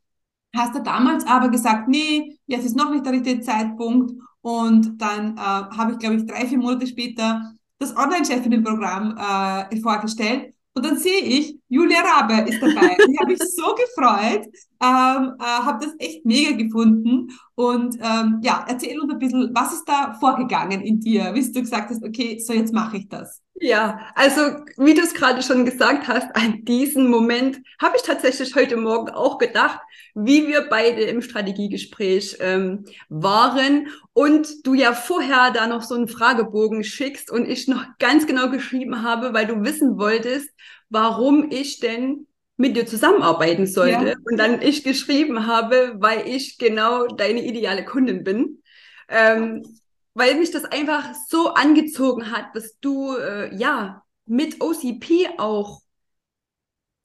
hast 0.55 0.75
du 0.75 0.83
damals 0.83 1.25
aber 1.25 1.49
gesagt, 1.49 1.87
nee, 1.87 2.37
jetzt 2.45 2.65
ist 2.65 2.75
noch 2.75 2.91
nicht 2.91 3.05
der 3.05 3.13
richtige 3.13 3.41
Zeitpunkt. 3.41 4.11
Und 4.41 5.01
dann 5.01 5.37
äh, 5.37 5.39
habe 5.39 5.93
ich, 5.93 5.99
glaube 5.99 6.15
ich, 6.15 6.25
drei, 6.25 6.45
vier 6.45 6.57
Monate 6.57 6.85
später 6.85 7.53
das 7.79 7.95
Online-Chefinnen-Programm 7.95 9.17
äh, 9.17 9.79
vorgestellt. 9.81 10.53
und 10.73 10.85
dann 10.85 10.97
sehe 10.97 11.21
ich, 11.21 11.59
Julia 11.73 12.01
Rabe 12.01 12.47
ist 12.47 12.61
dabei. 12.61 12.95
ich 13.09 13.19
habe 13.19 13.31
mich 13.31 13.39
so 13.39 13.73
gefreut, 13.73 14.45
ähm, 14.79 15.33
äh, 15.39 15.43
habe 15.43 15.83
das 15.83 15.95
echt 15.97 16.23
mega 16.23 16.51
gefunden. 16.51 17.29
Und 17.55 17.97
ähm, 17.99 18.41
ja, 18.43 18.63
erzähl 18.67 18.99
uns 18.99 19.11
ein 19.11 19.17
bisschen, 19.17 19.49
was 19.55 19.73
ist 19.73 19.85
da 19.89 20.13
vorgegangen 20.19 20.81
in 20.81 20.99
dir, 20.99 21.31
bis 21.33 21.51
du 21.51 21.61
gesagt 21.61 21.89
hast, 21.89 22.03
okay, 22.03 22.39
so 22.39 22.53
jetzt 22.53 22.73
mache 22.73 22.97
ich 22.97 23.09
das. 23.09 23.41
Ja, 23.55 23.99
also 24.13 24.41
wie 24.77 24.93
du 24.93 25.01
es 25.01 25.13
gerade 25.15 25.41
schon 25.41 25.65
gesagt 25.65 26.07
hast, 26.07 26.35
an 26.35 26.63
diesen 26.65 27.09
Moment 27.09 27.59
habe 27.81 27.95
ich 27.95 28.03
tatsächlich 28.03 28.53
heute 28.55 28.77
Morgen 28.77 29.09
auch 29.09 29.37
gedacht, 29.39 29.79
wie 30.15 30.47
wir 30.47 30.67
beide 30.69 31.01
im 31.01 31.21
Strategiegespräch 31.21 32.37
ähm, 32.39 32.85
waren 33.09 33.87
und 34.13 34.65
du 34.65 34.73
ja 34.73 34.93
vorher 34.93 35.51
da 35.51 35.65
noch 35.65 35.81
so 35.81 35.95
einen 35.95 36.07
Fragebogen 36.07 36.83
schickst 36.83 37.31
und 37.31 37.47
ich 37.47 37.67
noch 37.67 37.83
ganz 37.99 38.27
genau 38.27 38.49
geschrieben 38.49 39.01
habe, 39.01 39.33
weil 39.33 39.47
du 39.47 39.63
wissen 39.63 39.97
wolltest, 39.97 40.49
warum 40.93 41.49
ich 41.51 41.79
denn 41.79 42.27
mit 42.55 42.77
dir 42.77 42.85
zusammenarbeiten 42.85 43.65
sollte. 43.65 44.09
Ja. 44.09 44.15
Und 44.23 44.37
dann 44.37 44.61
ich 44.61 44.83
geschrieben 44.83 45.47
habe, 45.47 45.95
weil 45.97 46.27
ich 46.27 46.59
genau 46.59 47.07
deine 47.07 47.43
ideale 47.43 47.83
Kundin 47.83 48.23
bin. 48.23 48.61
Ähm, 49.09 49.63
weil 50.13 50.35
mich 50.35 50.51
das 50.51 50.63
einfach 50.63 51.15
so 51.27 51.55
angezogen 51.55 52.31
hat, 52.31 52.55
dass 52.55 52.79
du 52.79 53.15
äh, 53.17 53.53
ja 53.55 54.03
mit 54.27 54.61
OCP 54.61 55.39
auch 55.39 55.81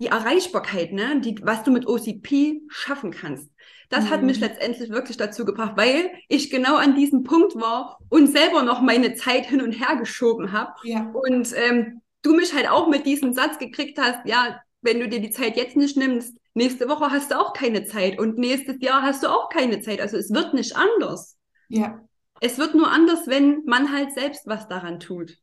die 0.01 0.09
Erreichbarkeit, 0.09 0.93
ne, 0.93 1.21
die, 1.21 1.37
was 1.43 1.65
du 1.65 1.71
mit 1.71 1.89
OCP 1.89 2.61
schaffen 2.69 3.11
kannst. 3.11 3.51
Das 3.89 4.05
mhm. 4.05 4.11
hat 4.11 4.23
mich 4.23 4.37
mhm. 4.37 4.45
letztendlich 4.45 4.91
wirklich 4.91 5.17
dazu 5.17 5.47
gebracht, 5.47 5.73
weil 5.77 6.11
ich 6.29 6.51
genau 6.51 6.77
an 6.77 6.95
diesem 6.95 7.25
Punkt 7.25 7.57
war 7.57 7.99
und 8.11 8.27
selber 8.27 8.63
noch 8.63 8.83
meine 8.83 9.15
Zeit 9.15 9.47
hin 9.47 9.63
und 9.63 9.73
her 9.73 9.97
geschoben 9.97 10.53
habe. 10.53 10.75
Ja. 10.85 11.11
Und 11.11 11.53
ähm, 11.57 12.03
du 12.23 12.35
mich 12.35 12.55
halt 12.55 12.69
auch 12.69 12.89
mit 12.89 13.07
diesem 13.07 13.33
Satz 13.33 13.59
gekriegt 13.59 13.99
hast, 13.99 14.27
ja, 14.27 14.61
wenn 14.81 15.01
du 15.01 15.09
dir 15.09 15.21
die 15.21 15.31
Zeit 15.31 15.57
jetzt 15.57 15.77
nicht 15.77 15.97
nimmst, 15.97 16.37
nächste 16.55 16.89
Woche 16.89 17.11
hast 17.11 17.31
du 17.31 17.41
auch 17.41 17.53
keine 17.53 17.85
Zeit 17.85 18.19
und 18.19 18.39
nächstes 18.39 18.77
Jahr 18.81 19.03
hast 19.03 19.23
du 19.23 19.29
auch 19.29 19.49
keine 19.49 19.81
Zeit. 19.81 20.01
Also 20.01 20.17
es 20.17 20.31
wird 20.33 20.55
nicht 20.55 20.77
anders. 20.77 21.37
Ja. 21.69 22.01
Es 22.41 22.59
wird 22.59 22.75
nur 22.75 22.91
anders, 22.91 23.27
wenn 23.27 23.65
man 23.65 23.93
halt 23.93 24.13
selbst 24.13 24.47
was 24.47 24.69
daran 24.69 25.01
tut. 25.01 25.37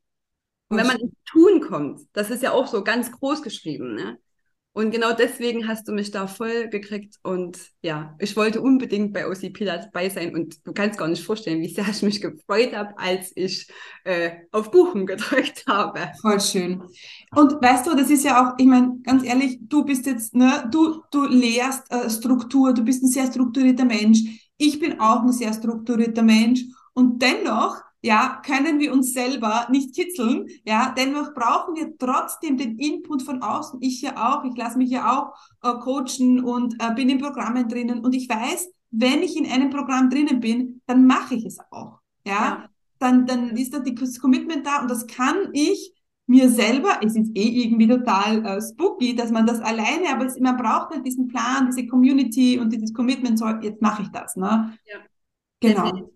Und 0.69 0.77
wenn 0.77 0.87
man 0.87 0.97
ins 0.97 1.13
Tun 1.25 1.61
kommt, 1.61 2.01
das 2.13 2.29
ist 2.29 2.41
ja 2.41 2.51
auch 2.51 2.67
so 2.67 2.83
ganz 2.83 3.11
groß 3.11 3.43
geschrieben, 3.43 3.93
ne? 3.93 4.17
Und 4.75 4.91
genau 4.91 5.13
deswegen 5.13 5.69
hast 5.69 5.87
du 5.87 5.93
mich 5.93 6.11
da 6.11 6.27
voll 6.27 6.67
gekriegt. 6.67 7.15
Und 7.23 7.57
ja, 7.81 8.13
ich 8.19 8.35
wollte 8.35 8.59
unbedingt 8.59 9.13
bei 9.13 9.25
OCP 9.25 9.63
dabei 9.63 10.09
sein. 10.09 10.35
Und 10.35 10.67
du 10.67 10.73
kannst 10.73 10.99
gar 10.99 11.07
nicht 11.07 11.23
vorstellen, 11.23 11.61
wie 11.61 11.69
sehr 11.69 11.87
ich 11.89 12.01
mich 12.01 12.19
gefreut 12.19 12.75
habe, 12.75 12.93
als 12.97 13.31
ich 13.35 13.71
äh, 14.03 14.31
auf 14.51 14.71
Buchen 14.71 15.05
gedrückt 15.05 15.63
habe. 15.65 16.11
Voll 16.19 16.41
schön. 16.41 16.83
Und 17.33 17.53
weißt 17.61 17.87
du, 17.87 17.95
das 17.95 18.09
ist 18.09 18.25
ja 18.25 18.49
auch, 18.49 18.55
ich 18.57 18.65
meine, 18.65 18.99
ganz 19.03 19.23
ehrlich, 19.23 19.59
du 19.61 19.85
bist 19.85 20.05
jetzt, 20.07 20.35
ne, 20.35 20.67
du, 20.69 21.01
du 21.09 21.23
lehrst 21.23 21.89
äh, 21.89 22.09
Struktur, 22.09 22.73
du 22.73 22.83
bist 22.83 23.01
ein 23.01 23.07
sehr 23.07 23.27
strukturierter 23.27 23.85
Mensch. 23.85 24.19
Ich 24.57 24.77
bin 24.81 24.99
auch 24.99 25.21
ein 25.21 25.31
sehr 25.31 25.53
strukturierter 25.53 26.23
Mensch. 26.23 26.65
Und 26.93 27.21
dennoch 27.21 27.81
ja, 28.05 28.39
können 28.45 28.79
wir 28.79 28.93
uns 28.93 29.13
selber 29.13 29.65
nicht 29.71 29.95
kitzeln, 29.95 30.47
ja, 30.63 30.93
dennoch 30.95 31.33
brauchen 31.33 31.75
wir 31.75 31.97
trotzdem 31.97 32.55
den 32.55 32.77
Input 32.77 33.23
von 33.23 33.41
außen. 33.41 33.81
Ich 33.81 34.01
ja 34.03 34.31
auch, 34.31 34.43
ich 34.45 34.55
lasse 34.55 34.77
mich 34.77 34.91
ja 34.91 35.11
auch 35.11 35.33
äh, 35.63 35.73
coachen 35.79 36.43
und 36.43 36.75
äh, 36.79 36.93
bin 36.93 37.09
in 37.09 37.17
Programmen 37.19 37.67
drinnen 37.67 38.01
und 38.05 38.13
ich 38.13 38.29
weiß, 38.29 38.69
wenn 38.91 39.23
ich 39.23 39.35
in 39.35 39.47
einem 39.47 39.71
Programm 39.71 40.11
drinnen 40.11 40.39
bin, 40.39 40.81
dann 40.85 41.07
mache 41.07 41.33
ich 41.33 41.45
es 41.45 41.57
auch, 41.71 41.99
ja, 42.25 42.33
ja. 42.33 42.69
Dann, 42.99 43.25
dann 43.25 43.57
ist 43.57 43.73
da 43.73 43.79
das 43.79 44.19
Commitment 44.19 44.65
da 44.65 44.81
und 44.81 44.89
das 44.89 45.05
kann 45.07 45.49
ich 45.51 45.91
mir 46.27 46.49
selber, 46.49 46.99
es 47.03 47.15
ist 47.15 47.35
eh 47.35 47.63
irgendwie 47.63 47.87
total 47.87 48.45
äh, 48.45 48.61
spooky, 48.61 49.15
dass 49.15 49.31
man 49.31 49.45
das 49.45 49.59
alleine, 49.61 50.09
aber 50.11 50.25
es, 50.25 50.39
man 50.39 50.57
braucht 50.57 50.91
halt 50.91 51.05
diesen 51.05 51.27
Plan, 51.27 51.67
diese 51.67 51.87
Community 51.87 52.59
und 52.59 52.71
dieses 52.71 52.93
Commitment, 52.93 53.37
so, 53.37 53.47
jetzt 53.47 53.81
mache 53.81 54.03
ich 54.03 54.09
das, 54.09 54.35
ne? 54.35 54.77
Ja. 54.85 54.99
Genau. 55.59 56.11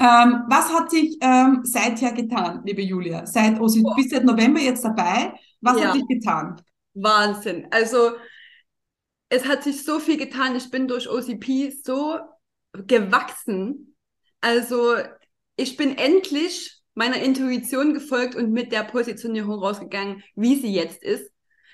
Ähm, 0.00 0.44
was 0.48 0.72
hat 0.72 0.90
sich 0.90 1.18
ähm, 1.20 1.60
seither 1.64 2.12
getan, 2.12 2.62
liebe 2.64 2.82
Julia? 2.82 3.26
Seit, 3.26 3.60
oh, 3.60 3.66
Sie 3.66 3.82
oh. 3.84 3.94
bist 3.96 4.10
seit 4.10 4.24
November 4.24 4.60
jetzt 4.60 4.84
dabei. 4.84 5.34
Was 5.60 5.80
ja. 5.80 5.88
hat 5.88 5.94
sich 5.94 6.06
getan? 6.06 6.60
Wahnsinn. 6.94 7.66
Also 7.70 8.12
es 9.28 9.46
hat 9.46 9.64
sich 9.64 9.84
so 9.84 9.98
viel 9.98 10.16
getan. 10.16 10.56
Ich 10.56 10.70
bin 10.70 10.86
durch 10.86 11.08
OCP 11.08 11.72
so 11.84 12.18
gewachsen. 12.72 13.96
Also 14.40 14.96
ich 15.56 15.76
bin 15.76 15.98
endlich 15.98 16.80
meiner 16.94 17.20
Intuition 17.20 17.94
gefolgt 17.94 18.34
und 18.34 18.52
mit 18.52 18.72
der 18.72 18.84
Positionierung 18.84 19.58
rausgegangen, 19.58 20.22
wie 20.34 20.56
sie 20.56 20.72
jetzt 20.72 21.02
ist. 21.02 21.30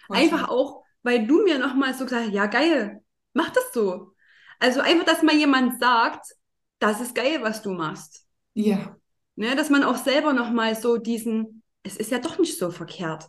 Einfach 0.09 0.49
auch, 0.49 0.83
weil 1.03 1.27
du 1.27 1.43
mir 1.43 1.59
nochmal 1.59 1.95
so 1.95 2.05
gesagt 2.05 2.27
hast, 2.27 2.35
ja 2.35 2.47
geil, 2.47 3.03
mach 3.33 3.51
das 3.51 3.73
so. 3.73 4.13
Also 4.59 4.81
einfach, 4.81 5.05
dass 5.05 5.23
mal 5.23 5.35
jemand 5.35 5.81
sagt, 5.81 6.27
das 6.79 7.01
ist 7.01 7.15
geil, 7.15 7.39
was 7.43 7.63
du 7.63 7.73
machst. 7.73 8.27
Ja. 8.55 8.97
Ne, 9.37 9.57
dass 9.57 9.71
man 9.71 9.83
auch 9.83 9.97
selber 9.97 10.33
nochmal 10.33 10.77
so 10.77 10.97
diesen, 10.97 11.63
es 11.83 11.97
ist 11.97 12.11
ja 12.11 12.19
doch 12.19 12.39
nicht 12.39 12.59
so 12.59 12.71
verkehrt. 12.71 13.29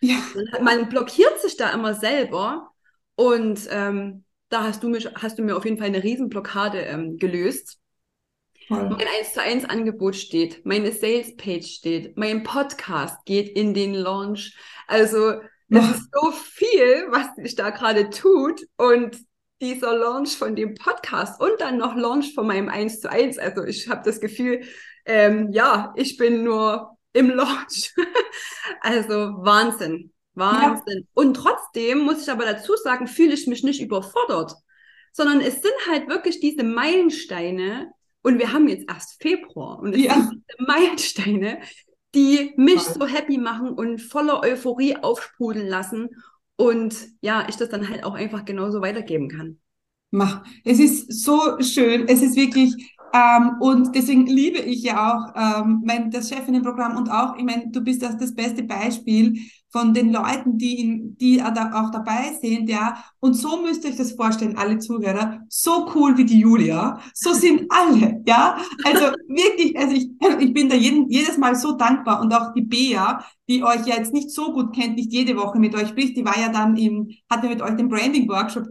Ja. 0.00 0.16
Man 0.60 0.88
blockiert 0.88 1.40
sich 1.40 1.56
da 1.56 1.70
immer 1.70 1.94
selber 1.94 2.70
und 3.16 3.66
ähm, 3.70 4.24
da 4.48 4.64
hast 4.64 4.82
du, 4.82 4.88
mich, 4.88 5.08
hast 5.14 5.38
du 5.38 5.42
mir 5.42 5.56
auf 5.56 5.64
jeden 5.64 5.78
Fall 5.78 5.88
eine 5.88 6.02
Riesenblockade 6.02 6.80
ähm, 6.80 7.16
gelöst. 7.16 7.78
Voll. 8.68 8.90
Mein 8.90 9.06
1 9.20 9.32
zu 9.32 9.42
1 9.42 9.64
Angebot 9.64 10.14
steht, 10.14 10.64
meine 10.66 10.92
Sales 10.92 11.36
Page 11.36 11.66
steht, 11.66 12.16
mein 12.16 12.42
Podcast 12.42 13.24
geht 13.24 13.48
in 13.48 13.72
den 13.72 13.94
Launch. 13.94 14.56
Also 14.86 15.40
es 15.70 15.90
ist 15.90 16.08
so 16.12 16.30
viel, 16.30 17.08
was 17.10 17.34
sich 17.36 17.54
da 17.54 17.70
gerade 17.70 18.10
tut 18.10 18.62
und 18.76 19.18
dieser 19.60 19.96
Launch 19.96 20.36
von 20.36 20.54
dem 20.54 20.74
Podcast 20.74 21.40
und 21.40 21.60
dann 21.60 21.78
noch 21.78 21.96
Launch 21.96 22.34
von 22.34 22.46
meinem 22.46 22.68
1 22.68 23.00
zu 23.00 23.10
1. 23.10 23.38
Also 23.38 23.64
ich 23.64 23.88
habe 23.88 24.02
das 24.04 24.20
Gefühl, 24.20 24.62
ähm, 25.04 25.50
ja, 25.52 25.92
ich 25.96 26.16
bin 26.16 26.44
nur 26.44 26.96
im 27.12 27.30
Launch. 27.30 27.94
also 28.80 29.14
Wahnsinn, 29.38 30.12
Wahnsinn. 30.34 31.00
Ja. 31.00 31.06
Und 31.14 31.34
trotzdem 31.34 32.00
muss 32.00 32.22
ich 32.22 32.30
aber 32.30 32.44
dazu 32.44 32.76
sagen, 32.76 33.06
fühle 33.06 33.34
ich 33.34 33.46
mich 33.46 33.64
nicht 33.64 33.80
überfordert, 33.80 34.54
sondern 35.12 35.40
es 35.40 35.62
sind 35.62 35.74
halt 35.90 36.08
wirklich 36.08 36.40
diese 36.40 36.62
Meilensteine 36.62 37.90
und 38.22 38.38
wir 38.38 38.52
haben 38.52 38.68
jetzt 38.68 38.88
erst 38.88 39.20
Februar 39.20 39.78
und 39.80 39.94
es 39.94 40.02
ja. 40.02 40.14
sind 40.14 40.44
diese 40.48 40.66
Meilensteine, 40.66 41.60
die 42.14 42.52
mich 42.56 42.80
so 42.80 43.06
happy 43.06 43.38
machen 43.38 43.70
und 43.70 44.00
voller 44.00 44.42
Euphorie 44.42 44.96
aufsprudeln 44.96 45.66
lassen 45.66 46.10
und 46.58 47.08
ja, 47.22 47.46
ich 47.48 47.56
das 47.56 47.70
dann 47.70 47.88
halt 47.88 48.04
auch 48.04 48.14
einfach 48.14 48.44
genauso 48.44 48.82
weitergeben 48.82 49.28
kann. 49.30 49.60
Mach. 50.10 50.44
Es 50.64 50.78
ist 50.78 51.24
so 51.24 51.60
schön. 51.60 52.08
Es 52.08 52.22
ist 52.22 52.36
wirklich, 52.36 52.96
ähm, 53.12 53.56
und 53.60 53.94
deswegen 53.94 54.26
liebe 54.26 54.58
ich 54.58 54.82
ja 54.82 55.12
auch 55.12 55.62
ähm, 55.62 55.82
mein, 55.84 56.10
das 56.10 56.28
Chefinnenprogramm 56.28 56.96
und 56.96 57.10
auch, 57.10 57.36
ich 57.36 57.44
meine, 57.44 57.70
du 57.70 57.80
bist 57.80 58.02
das, 58.02 58.16
das 58.18 58.34
beste 58.34 58.62
Beispiel 58.62 59.38
von 59.70 59.92
den 59.92 60.12
Leuten, 60.12 60.56
die, 60.56 60.80
in, 60.80 61.16
die 61.18 61.42
auch 61.42 61.90
dabei 61.90 62.32
sind, 62.40 62.68
ja. 62.70 63.04
Und 63.20 63.34
so 63.34 63.60
müsst 63.62 63.84
ihr 63.84 63.90
euch 63.90 63.96
das 63.96 64.12
vorstellen, 64.12 64.56
alle 64.56 64.78
Zuhörer. 64.78 65.40
So 65.48 65.90
cool 65.94 66.16
wie 66.16 66.24
die 66.24 66.40
Julia. 66.40 67.00
So 67.12 67.32
sind 67.32 67.66
alle, 67.68 68.22
ja. 68.26 68.58
Also 68.84 69.06
wirklich, 69.28 69.78
also 69.78 69.94
ich, 69.94 70.10
ich 70.40 70.54
bin 70.54 70.68
da 70.68 70.74
jeden, 70.76 71.10
jedes 71.10 71.36
Mal 71.36 71.54
so 71.54 71.72
dankbar 71.72 72.20
und 72.20 72.32
auch 72.32 72.54
die 72.54 72.62
Bea, 72.62 73.22
die 73.48 73.62
euch 73.62 73.86
ja 73.86 73.96
jetzt 73.96 74.14
nicht 74.14 74.30
so 74.30 74.52
gut 74.52 74.74
kennt, 74.74 74.96
nicht 74.96 75.12
jede 75.12 75.36
Woche 75.36 75.58
mit 75.58 75.74
euch 75.74 75.88
spricht, 75.88 76.16
die 76.16 76.24
war 76.24 76.38
ja 76.38 76.48
dann 76.48 76.76
im, 76.76 77.08
hat 77.30 77.42
ja 77.42 77.50
mit 77.50 77.60
euch 77.60 77.76
den 77.76 77.88
Branding 77.88 78.28
Workshop 78.28 78.70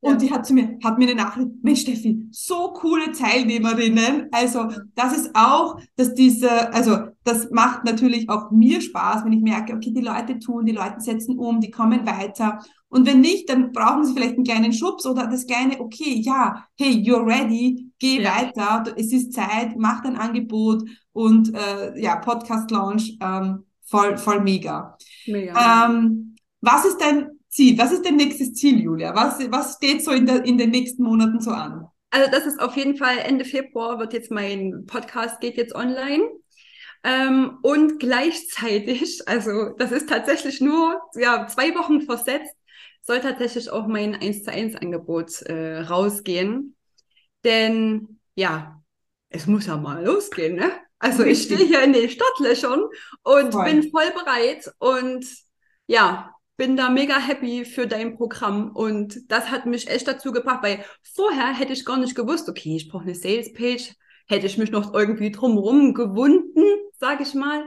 und 0.00 0.22
die 0.22 0.30
hat 0.30 0.46
zu 0.46 0.54
mir, 0.54 0.78
hat 0.84 0.98
mir 0.98 1.08
eine 1.08 1.16
Nachricht, 1.16 1.48
Mensch 1.62 1.80
Steffi, 1.80 2.28
so 2.30 2.72
coole 2.74 3.12
Teilnehmerinnen. 3.12 4.28
Also 4.30 4.68
das 4.94 5.16
ist 5.16 5.30
auch, 5.34 5.80
dass 5.96 6.14
diese, 6.14 6.72
also 6.72 6.98
das 7.24 7.50
macht 7.50 7.84
natürlich 7.84 8.28
auch 8.28 8.50
mir 8.50 8.80
Spaß, 8.80 9.24
wenn 9.24 9.32
ich 9.32 9.42
merke, 9.42 9.74
okay, 9.74 9.90
die 9.90 10.02
Leute 10.02 10.38
tun, 10.38 10.66
die 10.66 10.72
Leute 10.72 11.00
setzen 11.00 11.38
um, 11.38 11.60
die 11.60 11.70
kommen 11.70 12.06
weiter. 12.06 12.60
Und 12.88 13.06
wenn 13.06 13.20
nicht, 13.20 13.48
dann 13.48 13.72
brauchen 13.72 14.04
sie 14.04 14.12
vielleicht 14.12 14.36
einen 14.36 14.44
kleinen 14.44 14.72
Schubs 14.72 15.06
oder 15.06 15.26
das 15.26 15.46
kleine, 15.46 15.80
okay, 15.80 16.20
ja, 16.20 16.66
hey, 16.78 16.92
you're 16.92 17.26
ready, 17.26 17.90
geh 17.98 18.22
ja. 18.22 18.30
weiter, 18.36 18.94
es 18.96 19.12
ist 19.12 19.32
Zeit, 19.32 19.76
mach 19.76 20.02
dein 20.02 20.16
Angebot 20.16 20.84
und 21.12 21.52
äh, 21.54 22.00
ja, 22.00 22.16
Podcast 22.16 22.70
Launch, 22.70 23.16
ähm, 23.20 23.64
voll, 23.82 24.16
voll 24.18 24.40
mega. 24.40 24.96
mega. 25.26 25.86
Ähm, 25.86 26.36
was 26.60 26.84
ist 26.84 26.98
dein 27.00 27.35
Ziel? 27.56 27.78
Was 27.78 27.90
ist 27.90 28.04
dein 28.04 28.16
nächstes 28.16 28.52
Ziel, 28.52 28.78
Julia? 28.80 29.14
Was, 29.14 29.38
was 29.50 29.76
steht 29.76 30.04
so 30.04 30.12
in, 30.12 30.26
der, 30.26 30.44
in 30.44 30.58
den 30.58 30.70
nächsten 30.70 31.02
Monaten 31.02 31.40
so 31.40 31.50
an? 31.50 31.88
Also 32.10 32.30
das 32.30 32.46
ist 32.46 32.60
auf 32.60 32.76
jeden 32.76 32.96
Fall 32.96 33.18
Ende 33.18 33.44
Februar 33.44 33.98
wird 33.98 34.12
jetzt 34.12 34.30
mein 34.30 34.84
Podcast 34.86 35.40
geht 35.40 35.56
jetzt 35.56 35.74
online. 35.74 36.28
Ähm, 37.02 37.58
und 37.62 37.98
gleichzeitig, 37.98 39.22
also 39.26 39.70
das 39.78 39.90
ist 39.90 40.08
tatsächlich 40.08 40.60
nur 40.60 41.00
ja, 41.14 41.46
zwei 41.46 41.74
Wochen 41.74 42.02
versetzt, 42.02 42.54
soll 43.02 43.20
tatsächlich 43.20 43.70
auch 43.70 43.86
mein 43.86 44.14
1 44.14 44.44
zu 44.44 44.52
1 44.52 44.76
Angebot 44.76 45.42
äh, 45.42 45.80
rausgehen. 45.80 46.76
Denn 47.44 48.20
ja, 48.34 48.82
es 49.30 49.46
muss 49.46 49.66
ja 49.66 49.76
mal 49.76 50.04
losgehen, 50.04 50.56
ne? 50.56 50.72
Also 50.98 51.24
ich 51.24 51.42
stehe 51.42 51.64
hier 51.64 51.82
in 51.82 51.92
den 51.92 52.08
Startlöchern 52.08 52.84
und 53.22 53.52
voll. 53.52 53.64
bin 53.64 53.90
voll 53.90 54.10
bereit 54.12 54.70
und 54.78 55.26
ja, 55.86 56.35
bin 56.56 56.76
da 56.76 56.88
mega 56.88 57.18
happy 57.18 57.64
für 57.64 57.86
dein 57.86 58.16
Programm 58.16 58.70
und 58.74 59.30
das 59.30 59.50
hat 59.50 59.66
mich 59.66 59.88
echt 59.88 60.08
dazu 60.08 60.32
gebracht, 60.32 60.62
weil 60.62 60.84
vorher 61.14 61.52
hätte 61.52 61.72
ich 61.72 61.84
gar 61.84 61.98
nicht 61.98 62.14
gewusst, 62.14 62.48
okay, 62.48 62.76
ich 62.76 62.88
brauche 62.88 63.04
eine 63.04 63.14
Sales 63.14 63.52
Page, 63.52 63.94
hätte 64.26 64.46
ich 64.46 64.58
mich 64.58 64.70
noch 64.70 64.94
irgendwie 64.94 65.30
drumherum 65.30 65.94
gewunden, 65.94 66.64
sage 66.98 67.22
ich 67.22 67.34
mal. 67.34 67.64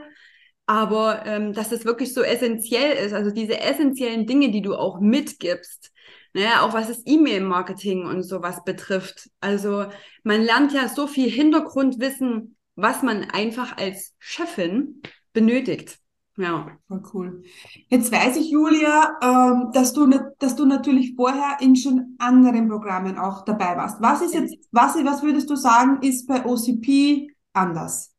Aber 0.65 1.25
ähm, 1.25 1.53
dass 1.53 1.71
es 1.71 1.85
wirklich 1.85 2.13
so 2.13 2.21
essentiell 2.21 2.95
ist, 3.03 3.13
also 3.13 3.31
diese 3.31 3.59
essentiellen 3.59 4.27
Dinge, 4.27 4.51
die 4.51 4.61
du 4.61 4.75
auch 4.75 4.99
mitgibst, 4.99 5.91
ne, 6.33 6.61
auch 6.61 6.73
was 6.73 6.87
das 6.87 7.01
E-Mail-Marketing 7.05 8.05
und 8.05 8.23
sowas 8.23 8.63
betrifft. 8.63 9.29
Also 9.39 9.87
man 10.23 10.41
lernt 10.43 10.73
ja 10.73 10.87
so 10.87 11.07
viel 11.07 11.29
Hintergrundwissen, 11.29 12.55
was 12.75 13.01
man 13.01 13.23
einfach 13.31 13.77
als 13.77 14.15
Chefin 14.19 15.01
benötigt. 15.33 15.97
Ja. 16.39 16.71
Voll 16.87 17.03
cool. 17.13 17.43
Jetzt 17.89 18.13
weiß 18.13 18.37
ich, 18.37 18.49
Julia, 18.49 19.17
ähm, 19.21 19.71
dass 19.73 19.91
du, 19.91 20.09
dass 20.39 20.55
du 20.55 20.65
natürlich 20.65 21.13
vorher 21.15 21.57
in 21.59 21.75
schon 21.75 22.15
anderen 22.17 22.69
Programmen 22.69 23.17
auch 23.17 23.43
dabei 23.43 23.75
warst. 23.75 24.01
Was 24.01 24.21
ist 24.21 24.33
jetzt, 24.33 24.55
was, 24.71 24.95
was 25.03 25.21
würdest 25.21 25.49
du 25.49 25.57
sagen, 25.57 26.01
ist 26.01 26.27
bei 26.27 26.45
OCP 26.45 27.27
anders? 27.51 28.15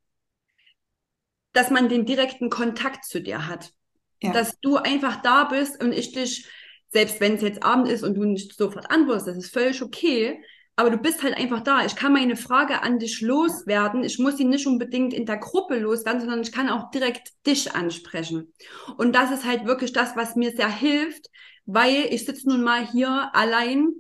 Dass 1.55 1.71
man 1.71 1.89
den 1.89 2.05
direkten 2.05 2.51
Kontakt 2.51 3.07
zu 3.07 3.23
dir 3.23 3.49
hat. 3.49 3.73
Ja. 4.21 4.33
Dass 4.33 4.61
du 4.61 4.77
einfach 4.77 5.23
da 5.23 5.45
bist 5.45 5.83
und 5.83 5.93
ich 5.93 6.13
dich, 6.13 6.47
selbst 6.91 7.21
wenn 7.21 7.37
es 7.37 7.43
jetzt 7.43 7.63
Abend 7.63 7.89
ist 7.89 8.05
und 8.05 8.17
du 8.17 8.25
nicht 8.25 8.55
sofort 8.55 8.91
antwortest, 8.91 9.29
das 9.29 9.37
ist 9.39 9.53
völlig 9.53 9.81
okay, 9.83 10.45
aber 10.81 10.91
du 10.91 10.97
bist 10.97 11.23
halt 11.23 11.37
einfach 11.37 11.61
da. 11.61 11.85
Ich 11.85 11.95
kann 11.95 12.15
meine 12.15 12.37
Frage 12.37 12.83
an 12.83 12.99
dich 12.99 13.21
loswerden. 13.21 14.03
Ich 14.03 14.19
muss 14.19 14.39
sie 14.39 14.47
nicht 14.47 14.67
unbedingt 14.67 15.13
in 15.13 15.27
der 15.27 15.37
Gruppe 15.37 15.79
loswerden, 15.79 16.21
sondern 16.21 16.41
ich 16.41 16.53
kann 16.53 16.71
auch 16.71 16.91
direkt 16.91 17.33
dich 17.47 17.75
ansprechen. 17.75 18.55
Und 18.97 19.15
das 19.15 19.31
ist 19.31 19.45
halt 19.45 19.67
wirklich 19.67 19.93
das, 19.93 20.17
was 20.17 20.37
mir 20.37 20.53
sehr 20.53 20.71
hilft, 20.71 21.27
weil 21.67 22.07
ich 22.11 22.25
sitze 22.25 22.49
nun 22.49 22.63
mal 22.63 22.87
hier 22.87 23.31
allein 23.35 23.91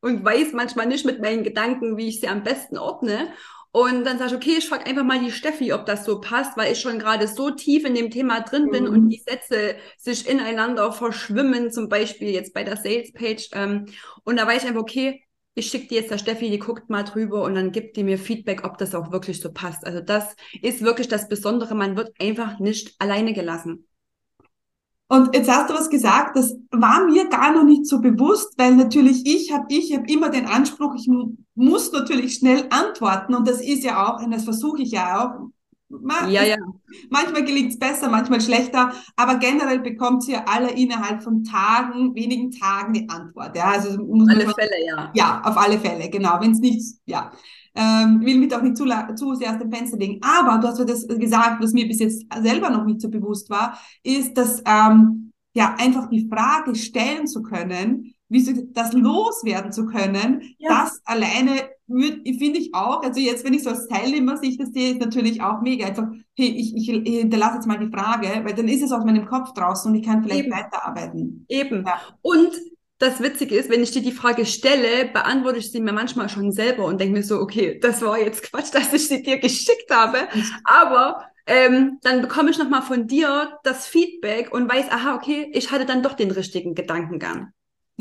und 0.00 0.24
weiß 0.24 0.52
manchmal 0.54 0.86
nicht 0.86 1.04
mit 1.04 1.20
meinen 1.20 1.44
Gedanken, 1.44 1.98
wie 1.98 2.08
ich 2.08 2.20
sie 2.20 2.28
am 2.28 2.42
besten 2.42 2.78
ordne. 2.78 3.28
Und 3.70 4.04
dann 4.04 4.18
sage 4.18 4.32
ich, 4.32 4.36
okay, 4.36 4.54
ich 4.58 4.68
frage 4.68 4.86
einfach 4.86 5.04
mal 5.04 5.20
die 5.20 5.30
Steffi, 5.30 5.72
ob 5.72 5.86
das 5.86 6.04
so 6.04 6.20
passt, 6.20 6.58
weil 6.58 6.72
ich 6.72 6.80
schon 6.80 6.98
gerade 6.98 7.26
so 7.26 7.50
tief 7.50 7.84
in 7.84 7.94
dem 7.94 8.10
Thema 8.10 8.40
drin 8.40 8.70
bin 8.70 8.84
mhm. 8.84 8.90
und 8.90 9.08
die 9.08 9.22
Sätze 9.26 9.76
sich 9.96 10.28
ineinander 10.28 10.92
verschwimmen, 10.92 11.72
zum 11.72 11.88
Beispiel 11.88 12.28
jetzt 12.28 12.52
bei 12.52 12.64
der 12.64 12.76
Sales 12.76 13.12
Page. 13.12 13.48
Ähm, 13.52 13.86
und 14.24 14.36
da 14.36 14.46
weiß 14.46 14.62
ich 14.62 14.68
einfach, 14.68 14.82
okay, 14.82 15.21
ich 15.54 15.68
schicke 15.68 15.88
dir 15.88 16.00
jetzt 16.00 16.10
der 16.10 16.18
Steffi, 16.18 16.50
die 16.50 16.58
guckt 16.58 16.88
mal 16.88 17.02
drüber 17.02 17.42
und 17.42 17.54
dann 17.54 17.72
gibt 17.72 17.96
die 17.96 18.04
mir 18.04 18.18
Feedback, 18.18 18.64
ob 18.64 18.78
das 18.78 18.94
auch 18.94 19.12
wirklich 19.12 19.40
so 19.40 19.52
passt. 19.52 19.84
Also 19.86 20.00
das 20.00 20.34
ist 20.62 20.82
wirklich 20.82 21.08
das 21.08 21.28
Besondere. 21.28 21.74
Man 21.74 21.96
wird 21.96 22.12
einfach 22.20 22.58
nicht 22.58 22.94
alleine 22.98 23.34
gelassen. 23.34 23.86
Und 25.08 25.36
jetzt 25.36 25.50
hast 25.50 25.68
du 25.68 25.74
was 25.74 25.90
gesagt, 25.90 26.36
das 26.38 26.56
war 26.70 27.04
mir 27.04 27.28
gar 27.28 27.52
noch 27.52 27.64
nicht 27.64 27.86
so 27.86 28.00
bewusst, 28.00 28.54
weil 28.56 28.74
natürlich 28.74 29.26
ich 29.26 29.52
habe 29.52 29.66
ich 29.68 29.94
habe 29.94 30.10
immer 30.10 30.30
den 30.30 30.46
Anspruch, 30.46 30.94
ich 30.96 31.06
muss 31.54 31.92
natürlich 31.92 32.36
schnell 32.36 32.66
antworten 32.70 33.34
und 33.34 33.46
das 33.46 33.60
ist 33.60 33.84
ja 33.84 34.06
auch, 34.06 34.22
und 34.22 34.30
das 34.30 34.44
versuche 34.44 34.80
ich 34.80 34.92
ja 34.92 35.22
auch, 35.22 35.50
man, 36.00 36.30
ja, 36.30 36.44
ja. 36.44 36.56
Manchmal 37.10 37.44
gelingt 37.44 37.72
es 37.72 37.78
besser, 37.78 38.08
manchmal 38.08 38.40
schlechter, 38.40 38.92
aber 39.16 39.36
generell 39.36 39.80
bekommt 39.80 40.22
sie 40.24 40.32
ja 40.32 40.44
alle 40.46 40.70
innerhalb 40.70 41.22
von 41.22 41.44
Tagen, 41.44 42.14
wenigen 42.14 42.50
Tagen 42.50 42.92
die 42.92 43.08
Antwort. 43.08 43.56
Ja, 43.56 43.72
also 43.72 43.90
auf 43.90 44.28
alle 44.28 44.46
mal, 44.46 44.54
Fälle, 44.54 44.86
ja. 44.86 45.10
Ja, 45.14 45.42
auf 45.44 45.56
alle 45.56 45.78
Fälle, 45.78 46.08
genau. 46.08 46.40
Wenn 46.40 46.52
es 46.52 46.60
nicht, 46.60 46.96
ja. 47.06 47.32
Ähm, 47.74 48.20
will 48.20 48.38
mich 48.38 48.50
doch 48.50 48.60
nicht 48.60 48.76
zu, 48.76 48.84
zu 49.14 49.34
sehr 49.34 49.52
aus 49.52 49.58
dem 49.58 49.72
Fenster 49.72 49.96
legen. 49.96 50.20
Aber 50.22 50.58
du 50.58 50.68
hast 50.68 50.78
ja 50.78 50.84
das 50.84 51.06
gesagt, 51.06 51.62
was 51.62 51.72
mir 51.72 51.88
bis 51.88 52.00
jetzt 52.00 52.26
selber 52.42 52.68
noch 52.68 52.84
nicht 52.84 53.00
so 53.00 53.08
bewusst 53.08 53.48
war, 53.48 53.78
ist, 54.02 54.36
dass 54.36 54.62
ähm, 54.66 55.32
ja 55.54 55.74
einfach 55.78 56.08
die 56.08 56.28
Frage 56.28 56.74
stellen 56.74 57.26
zu 57.26 57.42
können, 57.42 58.14
wie 58.28 58.40
sie 58.40 58.72
das 58.72 58.92
loswerden 58.92 59.72
zu 59.72 59.86
können, 59.86 60.42
ja. 60.58 60.68
das 60.70 61.00
alleine 61.04 61.68
finde 61.86 62.58
ich 62.58 62.74
auch, 62.74 63.02
also 63.02 63.20
jetzt, 63.20 63.44
wenn 63.44 63.54
ich 63.54 63.62
so 63.62 63.70
als 63.70 63.88
Teilnehmer 63.88 64.36
sich 64.36 64.56
das 64.58 64.70
sehe, 64.72 64.92
ist 64.92 65.00
natürlich 65.00 65.42
auch 65.42 65.60
mega. 65.62 65.86
Einfach, 65.86 66.08
hey, 66.36 66.48
ich, 66.48 66.76
ich, 66.76 66.88
ich 66.88 67.18
hinterlasse 67.18 67.56
jetzt 67.56 67.66
mal 67.66 67.78
die 67.78 67.90
Frage, 67.90 68.28
weil 68.44 68.54
dann 68.54 68.68
ist 68.68 68.82
es 68.82 68.92
aus 68.92 69.04
meinem 69.04 69.26
Kopf 69.26 69.52
draußen 69.54 69.90
und 69.90 69.98
ich 69.98 70.06
kann 70.06 70.22
vielleicht 70.22 70.46
Eben. 70.46 70.52
weiterarbeiten. 70.52 71.46
Eben. 71.48 71.84
Ja. 71.86 72.00
Und 72.22 72.52
das 72.98 73.20
Witzige 73.20 73.56
ist, 73.56 73.68
wenn 73.68 73.82
ich 73.82 73.90
dir 73.90 74.02
die 74.02 74.12
Frage 74.12 74.46
stelle, 74.46 75.06
beantworte 75.12 75.58
ich 75.58 75.72
sie 75.72 75.80
mir 75.80 75.92
manchmal 75.92 76.28
schon 76.28 76.52
selber 76.52 76.84
und 76.84 77.00
denke 77.00 77.14
mir 77.14 77.24
so, 77.24 77.40
okay, 77.40 77.80
das 77.80 78.00
war 78.00 78.18
jetzt 78.18 78.44
Quatsch, 78.44 78.72
dass 78.72 78.92
ich 78.92 79.08
sie 79.08 79.22
dir 79.22 79.38
geschickt 79.38 79.90
habe. 79.90 80.28
Aber 80.64 81.24
ähm, 81.46 81.98
dann 82.02 82.22
bekomme 82.22 82.50
ich 82.50 82.58
nochmal 82.58 82.82
von 82.82 83.08
dir 83.08 83.58
das 83.64 83.86
Feedback 83.88 84.52
und 84.52 84.72
weiß, 84.72 84.90
aha, 84.90 85.16
okay, 85.16 85.50
ich 85.52 85.72
hatte 85.72 85.84
dann 85.84 86.02
doch 86.02 86.12
den 86.12 86.30
richtigen 86.30 86.74
Gedankengang. 86.74 87.52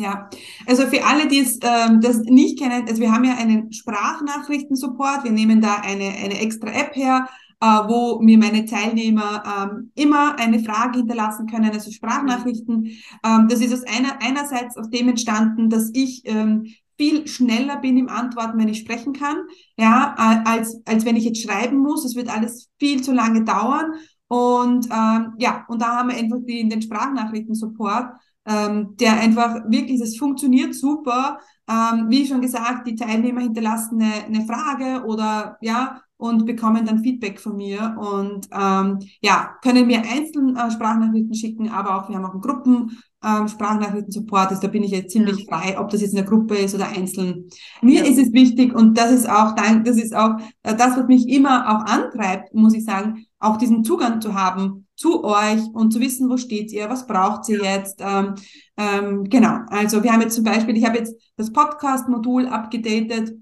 Ja, 0.02 0.30
also 0.66 0.88
für 0.88 1.06
alle, 1.06 1.28
die 1.28 1.40
es 1.40 1.60
ähm, 1.62 2.02
das 2.02 2.18
nicht 2.22 2.58
kennen, 2.58 2.88
also 2.90 3.00
wir 3.00 3.12
haben 3.12 3.24
ja 3.24 3.36
einen 3.36 3.72
Sprachnachrichten-Support. 3.72 5.24
Wir 5.24 5.32
nehmen 5.32 5.62
da 5.62 5.76
eine, 5.76 6.06
eine 6.06 6.40
extra 6.40 6.70
App 6.70 6.96
her, 6.96 7.30
äh, 7.60 7.66
wo 7.66 8.20
mir 8.20 8.40
meine 8.40 8.66
Teilnehmer 8.66 9.44
ähm, 9.46 9.92
immer 9.94 10.40
eine 10.40 10.60
Frage 10.64 11.00
hinterlassen 11.00 11.46
können, 11.46 11.70
also 11.70 11.92
Sprachnachrichten. 11.92 12.86
Ähm, 13.24 13.48
das 13.48 13.62
ist 13.62 13.74
aus 13.74 13.84
einer, 13.84 14.20
einerseits 14.22 14.76
aus 14.76 14.90
dem 14.90 15.10
entstanden, 15.10 15.70
dass 15.70 15.92
ich 15.94 16.24
ähm, 16.26 16.66
viel 16.98 17.28
schneller 17.28 17.78
bin 17.78 17.98
im 17.98 18.10
Antworten, 18.10 18.58
wenn 18.58 18.70
ich 18.70 18.80
sprechen 18.80 19.14
kann, 19.14 19.38
ja, 19.78 20.16
als, 20.46 20.82
als 20.86 21.06
wenn 21.06 21.16
ich 21.16 21.26
jetzt 21.26 21.42
schreiben 21.42 21.78
muss. 21.78 22.06
Es 22.06 22.16
wird 22.16 22.30
alles 22.30 22.70
viel 22.80 23.04
zu 23.04 23.12
lange 23.12 23.44
dauern. 23.44 23.94
Und 24.28 24.86
ähm, 24.86 25.34
ja, 25.40 25.66
und 25.68 25.82
da 25.82 25.98
haben 25.98 26.10
wir 26.10 26.18
einfach 26.18 26.38
die, 26.48 26.68
den 26.68 26.82
Sprachnachrichten-Support 26.82 28.14
ähm, 28.46 28.96
der 28.98 29.20
einfach 29.20 29.56
wirklich, 29.68 30.02
es 30.02 30.18
funktioniert 30.18 30.76
super. 30.76 31.40
Ähm, 31.70 32.10
wie 32.10 32.26
schon 32.28 32.42
gesagt, 32.42 32.88
die 32.88 32.96
Teilnehmer 32.96 33.42
hinterlassen 33.42 34.02
eine, 34.02 34.26
eine 34.26 34.46
Frage 34.46 35.06
oder 35.06 35.58
ja, 35.62 36.02
und 36.22 36.46
bekommen 36.46 36.86
dann 36.86 37.00
Feedback 37.00 37.40
von 37.40 37.58
mir 37.58 37.96
und 38.00 38.48
ähm, 38.54 39.00
ja, 39.22 39.56
können 39.64 39.88
mir 39.88 40.04
einzeln 40.04 40.56
äh, 40.56 40.70
Sprachnachrichten 40.70 41.34
schicken, 41.34 41.70
aber 41.70 41.98
auch 41.98 42.10
wir 42.10 42.16
haben 42.16 42.26
auch 42.26 42.34
einen 42.34 42.42
Gruppen 42.42 43.02
ähm, 43.26 43.48
Sprachnachrichten-Support 43.48 44.52
ist, 44.52 44.60
da 44.60 44.68
bin 44.68 44.84
ich 44.84 44.92
jetzt 44.92 45.14
ziemlich 45.14 45.48
ja. 45.48 45.58
frei, 45.58 45.80
ob 45.80 45.90
das 45.90 46.02
jetzt 46.02 46.12
in 46.12 46.18
der 46.18 46.26
Gruppe 46.26 46.58
ist 46.58 46.76
oder 46.76 46.90
einzeln. 46.90 47.50
Mir 47.82 48.04
ja. 48.04 48.06
ist 48.06 48.20
es 48.20 48.32
wichtig 48.34 48.76
und 48.76 49.00
das 49.00 49.12
ist 49.12 49.28
auch, 49.28 49.56
das 49.56 49.98
ist 49.98 50.16
auch 50.16 50.38
äh, 50.62 50.76
das, 50.76 50.96
was 50.96 51.08
mich 51.08 51.28
immer 51.28 51.68
auch 51.68 51.92
antreibt, 51.92 52.54
muss 52.54 52.76
ich 52.76 52.86
sagen, 52.86 53.26
auch 53.40 53.58
diesen 53.58 53.84
Zugang 53.84 54.22
zu 54.22 54.36
haben 54.36 54.86
zu 54.96 55.24
euch 55.24 55.62
und 55.74 55.92
zu 55.92 56.00
wissen, 56.00 56.30
wo 56.30 56.38
steht 56.38 56.72
ihr, 56.72 56.88
was 56.88 57.08
braucht 57.08 57.50
ihr 57.50 57.64
jetzt. 57.64 58.00
Ähm, 58.00 58.36
ähm, 58.78 59.24
genau, 59.24 59.58
also 59.70 60.04
wir 60.04 60.14
haben 60.14 60.22
jetzt 60.22 60.36
zum 60.36 60.44
Beispiel, 60.44 60.78
ich 60.78 60.86
habe 60.86 61.00
jetzt 61.00 61.16
das 61.36 61.52
Podcast-Modul 61.52 62.46
abgedatet 62.46 63.34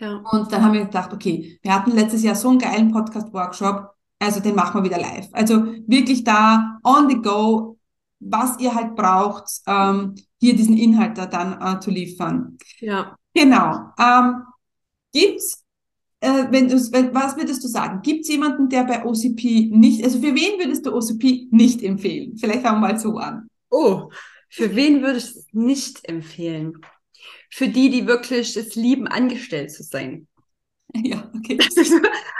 ja. 0.00 0.22
und 0.32 0.50
dann 0.50 0.64
haben 0.64 0.72
wir 0.72 0.84
gedacht, 0.84 1.12
okay, 1.12 1.58
wir 1.62 1.74
hatten 1.74 1.92
letztes 1.92 2.22
Jahr 2.22 2.34
so 2.34 2.48
einen 2.48 2.58
geilen 2.58 2.90
Podcast-Workshop, 2.90 3.90
also 4.18 4.40
den 4.40 4.54
machen 4.54 4.80
wir 4.80 4.90
wieder 4.90 5.00
live. 5.00 5.28
Also 5.32 5.64
wirklich 5.86 6.24
da 6.24 6.78
on 6.84 7.08
the 7.08 7.16
go, 7.16 7.78
was 8.18 8.58
ihr 8.58 8.74
halt 8.74 8.96
braucht, 8.96 9.44
ähm, 9.66 10.14
hier 10.38 10.54
diesen 10.56 10.76
Inhalt 10.76 11.16
da 11.16 11.26
dann 11.26 11.60
äh, 11.60 11.80
zu 11.80 11.90
liefern. 11.90 12.58
Ja. 12.80 13.16
Genau. 13.34 13.92
Ähm, 13.98 14.42
gibt's 15.12 15.64
äh, 16.20 16.46
wenn 16.50 16.68
du, 16.68 16.76
was 16.76 17.36
würdest 17.36 17.64
du 17.64 17.68
sagen? 17.68 18.02
Gibt 18.02 18.22
es 18.22 18.28
jemanden, 18.28 18.68
der 18.68 18.84
bei 18.84 19.04
OCP 19.04 19.70
nicht, 19.72 20.04
also 20.04 20.20
für 20.20 20.34
wen 20.34 20.58
würdest 20.58 20.84
du 20.84 20.94
OCP 20.94 21.48
nicht 21.50 21.82
empfehlen? 21.82 22.36
Vielleicht 22.36 22.62
fangen 22.62 22.82
wir 22.82 22.88
mal 22.88 22.98
so 22.98 23.16
an. 23.16 23.48
Oh, 23.70 24.10
für 24.50 24.74
wen 24.76 25.00
würde 25.00 25.18
ich 25.18 25.24
es 25.24 25.46
nicht 25.52 26.06
empfehlen? 26.08 26.74
Für 27.50 27.68
die, 27.68 27.90
die 27.90 28.06
wirklich 28.06 28.56
es 28.56 28.74
lieben, 28.74 29.06
angestellt 29.06 29.72
zu 29.72 29.82
sein. 29.82 30.26
Ja, 30.92 31.30
okay. 31.36 31.56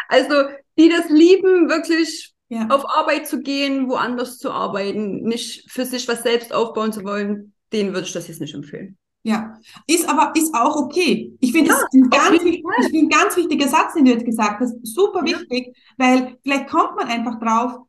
Also, 0.09 0.35
die 0.77 0.89
das 0.89 1.09
lieben, 1.09 1.69
wirklich 1.69 2.35
ja. 2.49 2.67
auf 2.69 2.85
Arbeit 2.85 3.29
zu 3.29 3.43
gehen, 3.43 3.89
woanders 3.89 4.39
zu 4.39 4.51
arbeiten, 4.51 5.23
nicht 5.23 5.71
für 5.71 5.85
sich 5.85 6.09
was 6.09 6.25
selbst 6.25 6.53
aufbauen 6.53 6.93
zu 6.93 7.05
wollen, 7.05 7.55
denen 7.73 7.93
würde 7.93 8.09
ich 8.09 8.13
das 8.13 8.27
jetzt 8.27 8.41
nicht 8.41 8.55
empfehlen. 8.55 8.99
Ja, 9.23 9.59
ist 9.87 10.09
aber 10.09 10.33
ist 10.35 10.55
auch 10.55 10.77
okay. 10.77 11.33
Ich 11.41 11.53
finde, 11.53 11.71
ja, 11.71 11.77
das 11.77 11.85
ist 11.85 11.95
ein 11.95 12.11
ganz, 12.11 12.43
ich 12.43 12.63
find, 12.63 13.05
ein 13.05 13.09
ganz 13.09 13.37
wichtiger 13.37 13.69
Satz, 13.69 13.95
den 13.95 14.07
du 14.07 14.13
jetzt 14.13 14.25
gesagt 14.25 14.61
hast. 14.61 14.75
Super 14.83 15.25
ja. 15.27 15.39
wichtig, 15.39 15.77
weil 15.99 16.39
vielleicht 16.43 16.69
kommt 16.69 16.97
man 16.97 17.07
einfach 17.07 17.39
drauf, 17.39 17.87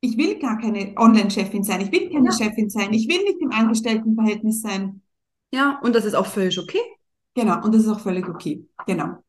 ich 0.00 0.16
will 0.16 0.38
gar 0.38 0.58
keine 0.58 0.94
Online-Chefin 0.96 1.62
sein, 1.62 1.82
ich 1.82 1.92
will 1.92 2.10
keine 2.10 2.30
ja. 2.30 2.32
Chefin 2.32 2.70
sein, 2.70 2.92
ich 2.92 3.06
will 3.06 3.22
nicht 3.22 3.40
im 3.40 3.52
Angestelltenverhältnis 3.52 4.62
sein. 4.62 5.02
Ja, 5.52 5.78
und 5.82 5.94
das 5.94 6.04
ist 6.04 6.14
auch 6.14 6.26
völlig 6.26 6.58
okay. 6.58 6.80
Genau, 7.34 7.62
und 7.62 7.74
das 7.74 7.82
ist 7.82 7.88
auch 7.88 8.00
völlig 8.00 8.28
okay. 8.28 8.66
Genau. 8.86 9.22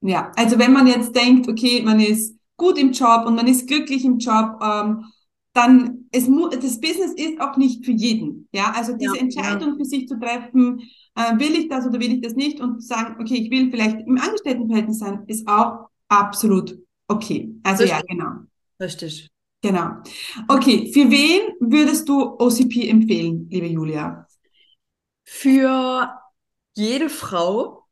Ja, 0.00 0.30
also 0.36 0.58
wenn 0.58 0.72
man 0.72 0.86
jetzt 0.86 1.14
denkt, 1.14 1.48
okay, 1.48 1.82
man 1.82 2.00
ist 2.00 2.36
gut 2.56 2.78
im 2.78 2.92
Job 2.92 3.26
und 3.26 3.34
man 3.34 3.46
ist 3.46 3.66
glücklich 3.66 4.04
im 4.04 4.18
Job, 4.18 4.60
ähm, 4.62 5.04
dann 5.52 6.04
es 6.12 6.26
das 6.26 6.80
Business 6.80 7.12
ist 7.14 7.40
auch 7.40 7.56
nicht 7.56 7.84
für 7.84 7.92
jeden. 7.92 8.48
Ja, 8.52 8.72
also 8.74 8.92
diese 8.96 9.16
ja, 9.16 9.22
Entscheidung 9.22 9.70
ja. 9.70 9.76
für 9.76 9.84
sich 9.84 10.06
zu 10.06 10.18
treffen, 10.18 10.80
äh, 11.14 11.38
will 11.38 11.54
ich 11.58 11.68
das 11.68 11.86
oder 11.86 11.98
will 11.98 12.12
ich 12.12 12.20
das 12.20 12.34
nicht 12.34 12.60
und 12.60 12.82
sagen, 12.82 13.16
okay, 13.20 13.36
ich 13.36 13.50
will 13.50 13.70
vielleicht 13.70 14.06
im 14.06 14.18
Angestelltenverhältnis 14.18 14.98
sein, 14.98 15.24
ist 15.26 15.48
auch 15.48 15.88
absolut 16.08 16.78
okay. 17.08 17.54
Also 17.62 17.82
Richtig. 17.84 17.98
ja, 17.98 18.04
genau. 18.06 18.30
Richtig. 18.80 19.28
Genau. 19.62 19.90
Okay, 20.48 20.92
für 20.92 21.10
wen 21.10 21.40
würdest 21.60 22.08
du 22.08 22.36
OCP 22.38 22.88
empfehlen, 22.88 23.48
liebe 23.50 23.66
Julia? 23.66 24.26
Für 25.28 26.20
jede 26.74 27.08
Frau, 27.08 27.84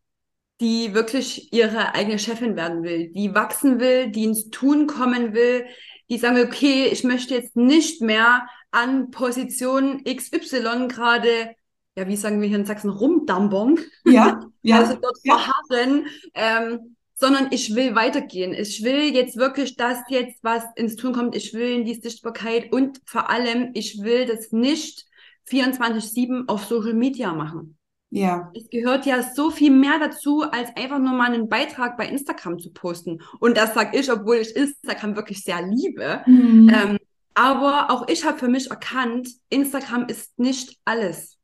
die 0.60 0.94
wirklich 0.94 1.52
ihre 1.52 1.94
eigene 1.94 2.18
Chefin 2.18 2.54
werden 2.54 2.84
will, 2.84 3.08
die 3.12 3.34
wachsen 3.34 3.80
will, 3.80 4.10
die 4.10 4.24
ins 4.24 4.50
Tun 4.50 4.86
kommen 4.86 5.34
will, 5.34 5.66
die 6.08 6.18
sagen, 6.18 6.40
okay, 6.40 6.86
ich 6.86 7.02
möchte 7.02 7.34
jetzt 7.34 7.56
nicht 7.56 8.00
mehr 8.00 8.46
an 8.70 9.10
Position 9.10 10.04
XY 10.04 10.86
gerade, 10.88 11.56
ja, 11.96 12.06
wie 12.06 12.16
sagen 12.16 12.40
wir 12.40 12.48
hier 12.48 12.58
in 12.58 12.66
Sachsen, 12.66 12.90
rumdampern. 12.90 13.80
Ja, 14.04 14.40
ja. 14.62 14.78
Also 14.78 14.94
dort 14.94 15.18
ja. 15.24 15.36
verharren, 15.36 16.06
ähm, 16.34 16.96
sondern 17.16 17.48
ich 17.50 17.74
will 17.74 17.96
weitergehen. 17.96 18.52
Ich 18.52 18.84
will 18.84 19.12
jetzt 19.12 19.36
wirklich, 19.36 19.76
dass 19.76 19.98
jetzt 20.08 20.38
was 20.42 20.62
ins 20.76 20.94
Tun 20.94 21.12
kommt. 21.12 21.34
Ich 21.34 21.52
will 21.52 21.72
in 21.72 21.84
die 21.84 21.94
Sichtbarkeit 21.94 22.72
und 22.72 23.00
vor 23.06 23.28
allem, 23.28 23.70
ich 23.74 24.02
will 24.02 24.24
das 24.26 24.52
nicht 24.52 25.06
24-7 25.48 26.48
auf 26.48 26.64
Social 26.64 26.94
Media 26.94 27.32
machen. 27.32 27.76
Ja. 28.10 28.52
Es 28.54 28.70
gehört 28.70 29.06
ja 29.06 29.22
so 29.22 29.50
viel 29.50 29.72
mehr 29.72 29.98
dazu, 29.98 30.42
als 30.42 30.68
einfach 30.76 31.00
nur 31.00 31.14
mal 31.14 31.32
einen 31.32 31.48
Beitrag 31.48 31.96
bei 31.96 32.06
Instagram 32.06 32.60
zu 32.60 32.72
posten. 32.72 33.20
Und 33.40 33.56
das 33.56 33.74
sage 33.74 33.98
ich, 33.98 34.10
obwohl 34.10 34.36
ich 34.36 34.54
Instagram 34.54 35.16
wirklich 35.16 35.42
sehr 35.42 35.66
liebe. 35.66 36.22
Mhm. 36.26 36.72
Ähm, 36.72 36.98
aber 37.34 37.90
auch 37.90 38.06
ich 38.06 38.24
habe 38.24 38.38
für 38.38 38.48
mich 38.48 38.70
erkannt, 38.70 39.28
Instagram 39.50 40.06
ist 40.06 40.38
nicht 40.38 40.78
alles. 40.84 41.38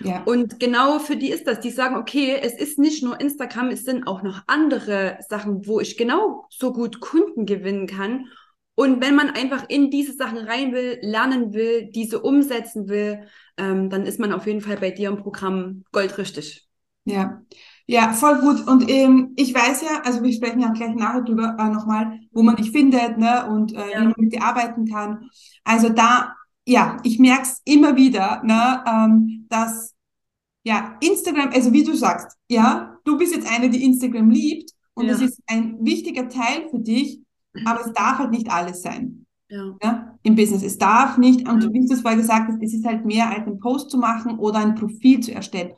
Ja. 0.00 0.22
Und 0.24 0.58
genau 0.58 0.98
für 0.98 1.16
die 1.16 1.30
ist 1.30 1.46
das. 1.46 1.60
Die 1.60 1.70
sagen, 1.70 1.96
okay, 1.96 2.38
es 2.42 2.54
ist 2.54 2.78
nicht 2.78 3.04
nur 3.04 3.20
Instagram, 3.20 3.68
es 3.68 3.84
sind 3.84 4.06
auch 4.06 4.22
noch 4.22 4.42
andere 4.46 5.18
Sachen, 5.28 5.66
wo 5.66 5.78
ich 5.78 5.96
genau 5.96 6.46
so 6.50 6.72
gut 6.72 7.00
Kunden 7.00 7.46
gewinnen 7.46 7.86
kann. 7.86 8.26
Und 8.80 9.02
wenn 9.02 9.14
man 9.14 9.28
einfach 9.28 9.68
in 9.68 9.90
diese 9.90 10.14
Sachen 10.14 10.38
rein 10.38 10.72
will, 10.72 10.96
lernen 11.02 11.52
will, 11.52 11.90
diese 11.90 12.22
umsetzen 12.22 12.88
will, 12.88 13.26
ähm, 13.58 13.90
dann 13.90 14.06
ist 14.06 14.18
man 14.18 14.32
auf 14.32 14.46
jeden 14.46 14.62
Fall 14.62 14.78
bei 14.78 14.90
dir 14.90 15.10
im 15.10 15.18
Programm 15.18 15.84
goldrichtig. 15.92 16.66
Ja, 17.04 17.42
ja, 17.86 18.14
voll 18.14 18.40
gut. 18.40 18.66
Und 18.66 18.88
ähm, 18.88 19.34
ich 19.36 19.54
weiß 19.54 19.82
ja, 19.82 20.00
also 20.02 20.22
wir 20.22 20.32
sprechen 20.32 20.60
ja 20.60 20.72
gleich 20.72 20.94
nachher 20.94 21.20
drüber 21.20 21.58
äh, 21.58 21.68
nochmal, 21.68 22.20
wo 22.32 22.42
man 22.42 22.56
dich 22.56 22.70
findet 22.70 23.18
ne, 23.18 23.46
und 23.50 23.74
äh, 23.74 23.90
Ja. 23.92 24.00
wie 24.00 24.04
man 24.04 24.14
mit 24.16 24.32
dir 24.32 24.42
arbeiten 24.42 24.86
kann. 24.86 25.28
Also 25.62 25.90
da, 25.90 26.34
ja, 26.66 26.96
ich 27.02 27.18
merke 27.18 27.42
es 27.42 27.60
immer 27.66 27.96
wieder, 27.96 28.42
ne, 28.44 28.82
ähm, 28.86 29.44
dass 29.50 29.94
ja 30.64 30.96
Instagram, 31.02 31.50
also 31.52 31.70
wie 31.74 31.84
du 31.84 31.94
sagst, 31.94 32.34
ja, 32.48 32.96
du 33.04 33.18
bist 33.18 33.34
jetzt 33.34 33.46
eine, 33.46 33.68
die 33.68 33.84
Instagram 33.84 34.30
liebt 34.30 34.70
und 34.94 35.04
Ja. 35.04 35.12
das 35.12 35.20
ist 35.20 35.42
ein 35.48 35.76
wichtiger 35.84 36.30
Teil 36.30 36.66
für 36.70 36.78
dich, 36.78 37.20
aber 37.64 37.80
es 37.86 37.92
darf 37.92 38.18
halt 38.18 38.30
nicht 38.30 38.50
alles 38.50 38.82
sein 38.82 39.26
Ja. 39.48 39.76
ja, 39.82 40.18
im 40.22 40.36
Business. 40.36 40.62
Es 40.62 40.78
darf 40.78 41.18
nicht, 41.18 41.48
und 41.48 41.62
Ja. 41.64 41.72
wie 41.72 41.86
du 41.86 41.92
es 41.94 42.02
vorher 42.02 42.18
gesagt 42.20 42.48
hast, 42.48 42.62
es 42.62 42.72
ist 42.74 42.86
halt 42.86 43.04
mehr 43.04 43.28
als 43.28 43.46
einen 43.46 43.58
Post 43.58 43.90
zu 43.90 43.98
machen 43.98 44.38
oder 44.38 44.58
ein 44.60 44.74
Profil 44.76 45.20
zu 45.20 45.32
erstellen. 45.34 45.72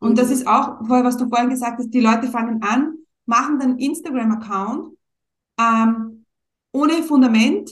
Und 0.00 0.16
das 0.18 0.28
Mhm. 0.28 0.32
ist 0.34 0.46
auch, 0.46 0.80
was 0.88 1.16
du 1.16 1.28
vorhin 1.28 1.50
gesagt 1.50 1.78
hast, 1.78 1.90
die 1.90 2.00
Leute 2.00 2.28
fangen 2.28 2.62
an, 2.62 2.94
machen 3.26 3.58
dann 3.58 3.78
Instagram-Account 3.78 4.96
ähm, 5.60 6.24
ohne 6.72 7.02
Fundament, 7.02 7.70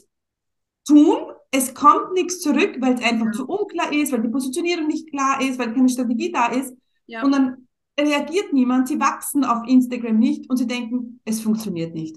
tun, 0.87 1.17
es 1.51 1.73
kommt 1.75 2.13
nichts 2.15 2.41
zurück, 2.41 2.77
weil 2.81 2.95
es 2.95 3.03
einfach 3.03 3.27
Ja. 3.27 3.33
zu 3.33 3.47
unklar 3.47 3.93
ist, 3.93 4.13
weil 4.13 4.23
die 4.23 4.29
Positionierung 4.29 4.87
nicht 4.89 5.09
klar 5.11 5.41
ist, 5.41 5.59
weil 5.59 5.73
keine 5.73 5.89
Strategie 5.89 6.31
da 6.33 6.47
ist. 6.47 6.75
Ja. 7.07 7.23
Und 7.25 7.33
dann 7.33 7.69
reagiert 7.99 8.53
niemand, 8.53 8.89
sie 8.89 9.01
wachsen 9.01 9.45
auf 9.45 9.67
Instagram 9.67 10.19
nicht 10.19 10.51
und 10.51 10.57
sie 10.59 10.67
denken, 10.67 11.21
es 11.25 11.41
funktioniert 11.41 11.95
nicht. 11.95 12.17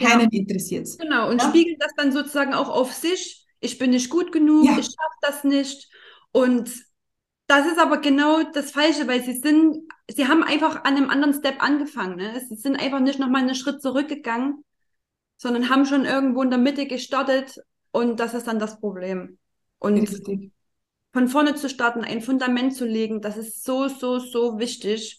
Ja. 0.00 0.10
Keinen 0.10 0.30
interessiert's. 0.30 0.98
Genau, 0.98 1.28
und 1.28 1.40
Ja. 1.42 1.48
spiegelt 1.48 1.80
das 1.82 1.92
dann 1.96 2.12
sozusagen 2.12 2.54
auch 2.54 2.68
auf 2.68 2.92
sich. 2.92 3.46
Ich 3.60 3.78
bin 3.78 3.90
nicht 3.90 4.10
gut 4.10 4.32
genug, 4.32 4.64
Ja. 4.66 4.78
ich 4.78 4.86
schaffe 4.86 5.18
das 5.22 5.44
nicht. 5.44 5.88
Und 6.32 6.70
das 7.46 7.66
ist 7.66 7.78
aber 7.78 7.98
genau 7.98 8.42
das 8.52 8.70
Falsche, 8.70 9.06
weil 9.08 9.22
sie 9.22 9.34
sind, 9.34 9.76
sie 10.10 10.26
haben 10.28 10.42
einfach 10.42 10.84
an 10.84 10.96
einem 10.96 11.10
anderen 11.10 11.34
Step 11.34 11.62
angefangen. 11.62 12.16
Ne? 12.16 12.40
Sie 12.48 12.56
sind 12.56 12.76
einfach 12.76 13.00
nicht 13.00 13.18
nochmal 13.18 13.42
einen 13.42 13.54
Schritt 13.54 13.82
zurückgegangen, 13.82 14.64
sondern 15.36 15.68
haben 15.68 15.84
schon 15.84 16.04
irgendwo 16.04 16.42
in 16.42 16.50
der 16.50 16.58
Mitte 16.58 16.86
gestartet 16.86 17.56
und 17.90 18.20
das 18.20 18.34
ist 18.34 18.46
dann 18.46 18.58
das 18.58 18.78
Problem. 18.80 19.38
Und 19.78 19.94
Richtig. 19.98 20.52
von 21.12 21.28
vorne 21.28 21.54
zu 21.56 21.68
starten, 21.68 22.04
ein 22.04 22.20
Fundament 22.22 22.74
zu 22.74 22.84
legen, 22.86 23.20
das 23.20 23.36
ist 23.36 23.64
so, 23.64 23.88
so, 23.88 24.18
so 24.18 24.58
wichtig. 24.58 25.18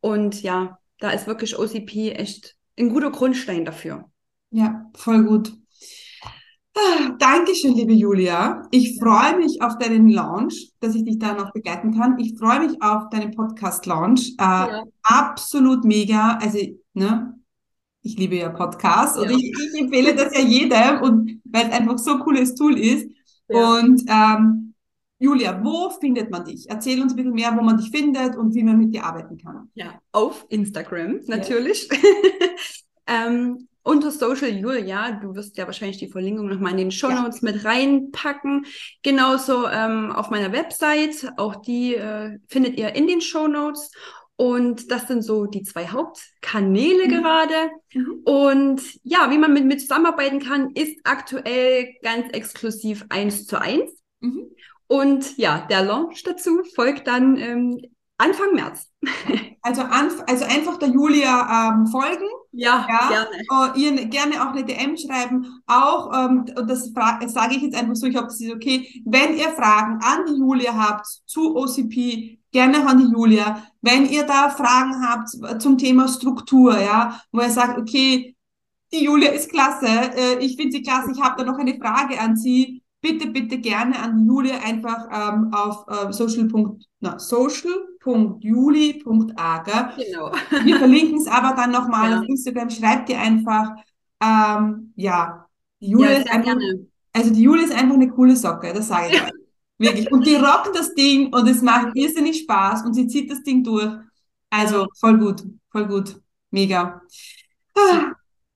Und 0.00 0.42
ja, 0.42 0.78
da 0.98 1.10
ist 1.10 1.26
wirklich 1.26 1.58
OCP 1.58 2.10
echt 2.12 2.56
ein 2.78 2.90
guter 2.90 3.10
Grundstein 3.10 3.64
dafür. 3.64 4.10
Ja, 4.50 4.90
voll 4.96 5.24
gut. 5.24 5.52
Ah, 6.74 7.10
Dankeschön, 7.18 7.74
liebe 7.74 7.92
Julia. 7.92 8.62
Ich 8.70 8.98
freue 8.98 9.36
mich 9.38 9.60
auf 9.60 9.76
deinen 9.78 10.08
Launch, 10.08 10.70
dass 10.80 10.94
ich 10.94 11.04
dich 11.04 11.18
da 11.18 11.34
noch 11.34 11.52
begleiten 11.52 11.92
kann. 11.96 12.18
Ich 12.18 12.38
freue 12.38 12.66
mich 12.66 12.80
auf 12.82 13.08
deinen 13.10 13.32
Podcast-Launch. 13.32 14.34
Äh, 14.38 14.42
Ja. 14.42 14.84
Absolut 15.02 15.84
mega. 15.84 16.38
Also, 16.40 16.58
ne, 16.94 17.34
ich 18.02 18.16
liebe 18.16 18.36
ja 18.36 18.48
Podcasts 18.48 19.18
und 19.18 19.30
Ja. 19.30 19.36
ich, 19.36 19.52
ich 19.74 19.80
empfehle 19.80 20.14
das 20.14 20.34
ja 20.34 20.40
jedem 20.42 21.02
und 21.02 21.40
weil 21.44 21.66
es 21.66 21.72
einfach 21.72 21.98
so 21.98 22.12
ein 22.14 22.20
cooles 22.20 22.54
Tool 22.54 22.78
ist. 22.78 23.08
Ja. 23.48 23.74
Und 23.78 24.02
ähm, 24.08 24.74
Julia, 25.18 25.62
wo 25.62 25.90
findet 26.00 26.30
man 26.30 26.44
dich? 26.44 26.66
Erzähl 26.70 27.02
uns 27.02 27.12
ein 27.12 27.16
bisschen 27.16 27.34
mehr, 27.34 27.54
wo 27.56 27.62
man 27.62 27.76
dich 27.76 27.90
findet 27.90 28.36
und 28.36 28.54
wie 28.54 28.62
man 28.62 28.78
mit 28.78 28.94
dir 28.94 29.04
arbeiten 29.04 29.36
kann. 29.36 29.70
Ja, 29.74 30.00
auf 30.12 30.46
Instagram 30.48 31.20
natürlich. 31.26 31.88
ähm, 33.06 33.68
unter 33.90 34.12
Social 34.12 34.50
Julia, 34.50 35.10
du 35.10 35.34
wirst 35.34 35.56
ja 35.56 35.66
wahrscheinlich 35.66 35.98
die 35.98 36.06
Verlinkung 36.06 36.48
nochmal 36.48 36.70
in 36.72 36.78
den 36.78 36.90
Show 36.92 37.10
Notes 37.10 37.42
mit 37.42 37.64
reinpacken. 37.64 38.64
Genauso 39.02 39.66
ähm, 39.66 40.12
auf 40.12 40.30
meiner 40.30 40.52
Website, 40.52 41.32
auch 41.36 41.56
die 41.56 41.96
äh, 41.96 42.38
findet 42.46 42.78
ihr 42.78 42.94
in 42.94 43.08
den 43.08 43.20
Show 43.20 43.48
Notes. 43.48 43.90
Und 44.36 44.90
das 44.90 45.08
sind 45.08 45.22
so 45.22 45.46
die 45.46 45.64
zwei 45.64 45.88
Hauptkanäle 45.88 47.08
Mhm. 47.08 47.10
gerade. 47.10 47.70
Mhm. 47.92 48.20
Und 48.24 48.82
ja, 49.02 49.28
wie 49.30 49.38
man 49.38 49.52
mit 49.52 49.64
mir 49.66 49.76
zusammenarbeiten 49.76 50.38
kann, 50.38 50.70
ist 50.74 50.98
aktuell 51.04 51.92
ganz 52.02 52.32
exklusiv 52.32 53.04
eins 53.08 53.44
zu 53.46 53.60
eins. 53.60 53.90
Mhm. 54.20 54.46
Und 54.86 55.36
ja, 55.36 55.66
der 55.68 55.82
Launch 55.82 56.22
dazu 56.22 56.62
folgt 56.74 57.06
dann 57.08 57.36
ähm, 57.36 57.80
Anfang 58.18 58.54
März. 58.54 58.88
Also, 59.62 59.82
anf 59.82 60.22
also 60.26 60.46
einfach 60.46 60.78
der 60.78 60.88
Julia 60.88 61.74
ähm, 61.74 61.86
folgen. 61.88 62.26
Ja, 62.52 62.86
Ja, 62.88 63.08
gerne. 63.08 63.74
äh, 63.74 63.80
ihr 63.80 64.06
gerne 64.06 64.42
auch 64.42 64.52
eine 64.52 64.64
DM 64.64 64.96
schreiben. 64.96 65.62
Auch, 65.66 66.12
ähm, 66.12 66.44
und 66.56 66.68
das 66.68 66.90
sage 66.92 67.54
ich 67.56 67.62
jetzt 67.62 67.76
einfach 67.76 67.94
so, 67.94 68.06
ich 68.06 68.16
hoffe, 68.16 68.26
das 68.26 68.40
ist 68.40 68.52
okay. 68.52 69.02
Wenn 69.04 69.36
ihr 69.36 69.50
Fragen 69.50 70.00
an 70.02 70.26
die 70.26 70.36
Julia 70.38 70.74
habt 70.74 71.06
zu 71.26 71.54
OCP, 71.56 72.40
gerne 72.52 72.84
an 72.86 72.98
die 72.98 73.12
Julia. 73.12 73.62
Wenn 73.82 74.06
ihr 74.06 74.24
da 74.24 74.50
Fragen 74.50 75.06
habt 75.06 75.28
zum 75.62 75.78
Thema 75.78 76.08
Struktur, 76.08 76.78
ja, 76.80 77.20
wo 77.32 77.40
ihr 77.40 77.50
sagt, 77.50 77.78
okay, 77.78 78.36
die 78.92 79.04
Julia 79.04 79.30
ist 79.30 79.50
klasse, 79.50 79.86
äh, 79.86 80.38
ich 80.44 80.56
finde 80.56 80.72
sie 80.72 80.82
klasse, 80.82 81.12
ich 81.12 81.20
habe 81.20 81.36
da 81.38 81.44
noch 81.50 81.58
eine 81.58 81.76
Frage 81.78 82.20
an 82.20 82.36
sie, 82.36 82.82
bitte, 83.00 83.28
bitte 83.28 83.58
gerne 83.58 83.98
an 84.00 84.18
die 84.18 84.26
Julia 84.26 84.58
einfach 84.58 85.06
ähm, 85.12 85.52
auf 85.54 85.86
äh, 85.88 86.12
social. 86.12 86.48
Na, 87.00 87.18
social.juli.a. 88.02 89.58
Genau. 89.96 90.32
Wir 90.64 90.78
verlinken 90.78 91.18
es 91.18 91.26
aber 91.26 91.54
dann 91.54 91.70
nochmal 91.72 92.10
Ja. 92.10 92.20
auf 92.20 92.28
Instagram. 92.28 92.70
Schreibt 92.70 93.08
ihr 93.10 93.20
einfach, 93.20 93.70
ähm, 94.22 94.92
ja, 94.96 95.46
die 95.80 95.90
Julia 95.90 96.10
Ja, 96.12 96.18
ist 96.18 96.30
einfach, 96.30 96.44
gerne. 96.44 96.86
also 97.12 97.30
die 97.32 97.42
Julia 97.42 97.64
ist 97.64 97.72
einfach 97.74 97.94
eine 97.94 98.08
coole 98.10 98.36
Socke, 98.36 98.72
das 98.72 98.88
sage 98.88 99.08
ich 99.14 99.22
euch. 99.22 99.30
Wirklich. 99.78 100.12
Und 100.12 100.26
die 100.26 100.34
rockt 100.34 100.76
das 100.76 100.94
Ding 100.94 101.32
und 101.32 101.48
es 101.48 101.62
macht 101.62 101.92
irrsinnig 101.94 102.40
Spaß 102.40 102.84
und 102.84 102.92
sie 102.92 103.06
zieht 103.06 103.30
das 103.30 103.42
Ding 103.42 103.64
durch. 103.64 103.90
Also 104.50 104.86
voll 104.98 105.16
gut, 105.18 105.42
voll 105.72 105.86
gut. 105.86 106.20
Mega. 106.50 107.00
Ah, 107.74 108.12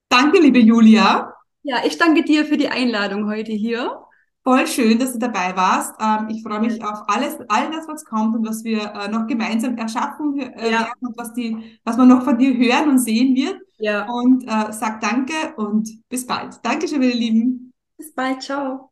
danke, 0.09 0.39
liebe 0.39 0.59
Julia. 0.59 1.33
Ja, 1.63 1.77
ich 1.83 1.97
danke 1.97 2.23
dir 2.23 2.45
für 2.45 2.57
die 2.57 2.69
Einladung 2.69 3.27
heute 3.27 3.53
hier. 3.53 4.03
Voll 4.47 4.67
schön, 4.67 4.99
dass 4.99 5.13
du 5.13 5.19
dabei 5.19 5.55
warst. 5.55 5.95
Ähm, 5.99 6.29
ich 6.29 6.43
freue 6.43 6.59
mich 6.61 6.83
auf 6.83 7.03
alles, 7.07 7.37
all 7.49 7.71
das, 7.71 7.87
was 7.87 8.05
kommt 8.05 8.35
und 8.35 8.47
was 8.47 8.63
wir 8.63 8.79
äh, 8.93 9.07
noch 9.09 9.25
gemeinsam 9.27 9.75
erschaffen 9.77 10.39
äh, 10.39 10.69
Ja. 10.69 10.81
werden 10.81 10.93
und 11.01 11.17
was 11.17 11.33
die, 11.33 11.79
was 11.83 11.97
man 11.97 12.07
noch 12.09 12.23
von 12.23 12.37
dir 12.37 12.55
hören 12.55 12.89
und 12.89 12.99
sehen 12.99 13.35
wird. 13.35 13.59
Ja. 13.79 14.07
Und 14.07 14.43
äh, 14.47 14.71
sag 14.71 15.01
danke 15.01 15.33
und 15.57 15.89
bis 16.09 16.27
bald. 16.27 16.59
Dankeschön, 16.63 16.99
meine 16.99 17.13
Lieben. 17.13 17.73
Bis 17.97 18.13
bald. 18.13 18.43
Ciao. 18.43 18.91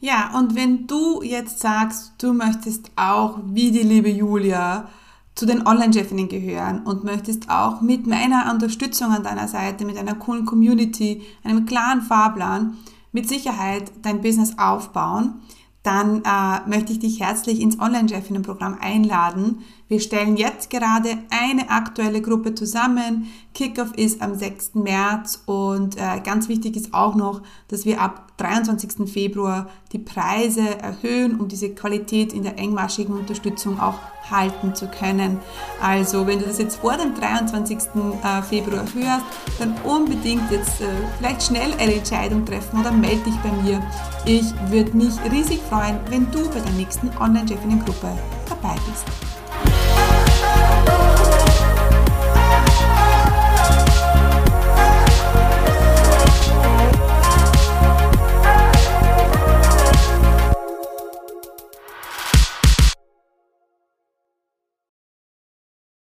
Ja, 0.00 0.36
und 0.38 0.54
wenn 0.54 0.86
du 0.86 1.22
jetzt 1.22 1.60
sagst, 1.60 2.14
du 2.18 2.32
möchtest 2.32 2.90
auch 2.96 3.38
wie 3.44 3.70
die 3.70 3.82
liebe 3.82 4.08
Julia 4.10 4.88
zu 5.34 5.46
den 5.46 5.66
Online-Chefinnen 5.66 6.28
gehören 6.28 6.82
und 6.84 7.04
möchtest 7.04 7.50
auch 7.50 7.80
mit 7.80 8.06
meiner 8.06 8.50
Unterstützung 8.52 9.10
an 9.12 9.22
deiner 9.22 9.48
Seite, 9.48 9.84
mit 9.84 9.96
einer 9.96 10.14
coolen 10.14 10.44
Community, 10.46 11.22
einem 11.44 11.66
klaren 11.66 12.02
Fahrplan, 12.02 12.76
mit 13.12 13.28
Sicherheit 13.28 13.90
dein 14.02 14.20
Business 14.20 14.58
aufbauen, 14.58 15.40
dann 15.82 16.22
äh, 16.24 16.68
möchte 16.68 16.92
ich 16.92 16.98
dich 16.98 17.20
herzlich 17.20 17.60
ins 17.60 17.80
Online-Chefinnen-Programm 17.80 18.76
einladen. 18.80 19.60
Wir 19.88 20.00
stellen 20.00 20.36
jetzt 20.36 20.68
gerade 20.68 21.16
eine 21.30 21.70
aktuelle 21.70 22.20
Gruppe 22.20 22.54
zusammen. 22.54 23.28
Kickoff 23.54 23.94
ist 23.94 24.20
am 24.20 24.34
6. 24.34 24.74
März 24.74 25.42
und 25.46 25.96
äh, 25.96 26.20
ganz 26.22 26.48
wichtig 26.48 26.76
ist 26.76 26.92
auch 26.92 27.14
noch, 27.14 27.40
dass 27.68 27.86
wir 27.86 28.00
ab 28.02 28.36
23. 28.36 29.10
Februar 29.10 29.70
die 29.92 29.98
Preise 29.98 30.78
erhöhen, 30.78 31.40
um 31.40 31.48
diese 31.48 31.70
Qualität 31.74 32.34
in 32.34 32.42
der 32.42 32.58
engmaschigen 32.58 33.14
Unterstützung 33.14 33.80
auch 33.80 33.98
halten 34.30 34.74
zu 34.74 34.88
können. 34.88 35.40
Also, 35.82 36.26
wenn 36.26 36.38
du 36.38 36.46
das 36.46 36.58
jetzt 36.58 36.76
vor 36.76 36.96
dem 36.96 37.14
23. 37.14 37.78
Äh, 38.22 38.42
Februar 38.42 38.84
hörst, 38.94 39.24
dann 39.58 39.74
unbedingt 39.84 40.50
jetzt 40.50 40.80
äh, 40.80 40.86
vielleicht 41.18 41.42
schnell 41.42 41.72
eine 41.78 41.94
Entscheidung 41.94 42.44
treffen 42.44 42.80
oder 42.80 42.92
melde 42.92 43.24
dich 43.24 43.36
bei 43.36 43.50
mir. 43.62 43.82
Ich 44.24 44.52
würde 44.70 44.96
mich 44.96 45.14
riesig 45.30 45.60
freuen, 45.68 45.98
wenn 46.08 46.30
du 46.30 46.48
bei 46.48 46.60
der 46.60 46.72
nächsten 46.72 47.10
Online-Chefinnen-Gruppe 47.18 48.08
dabei 48.48 48.74
bist. 48.86 49.06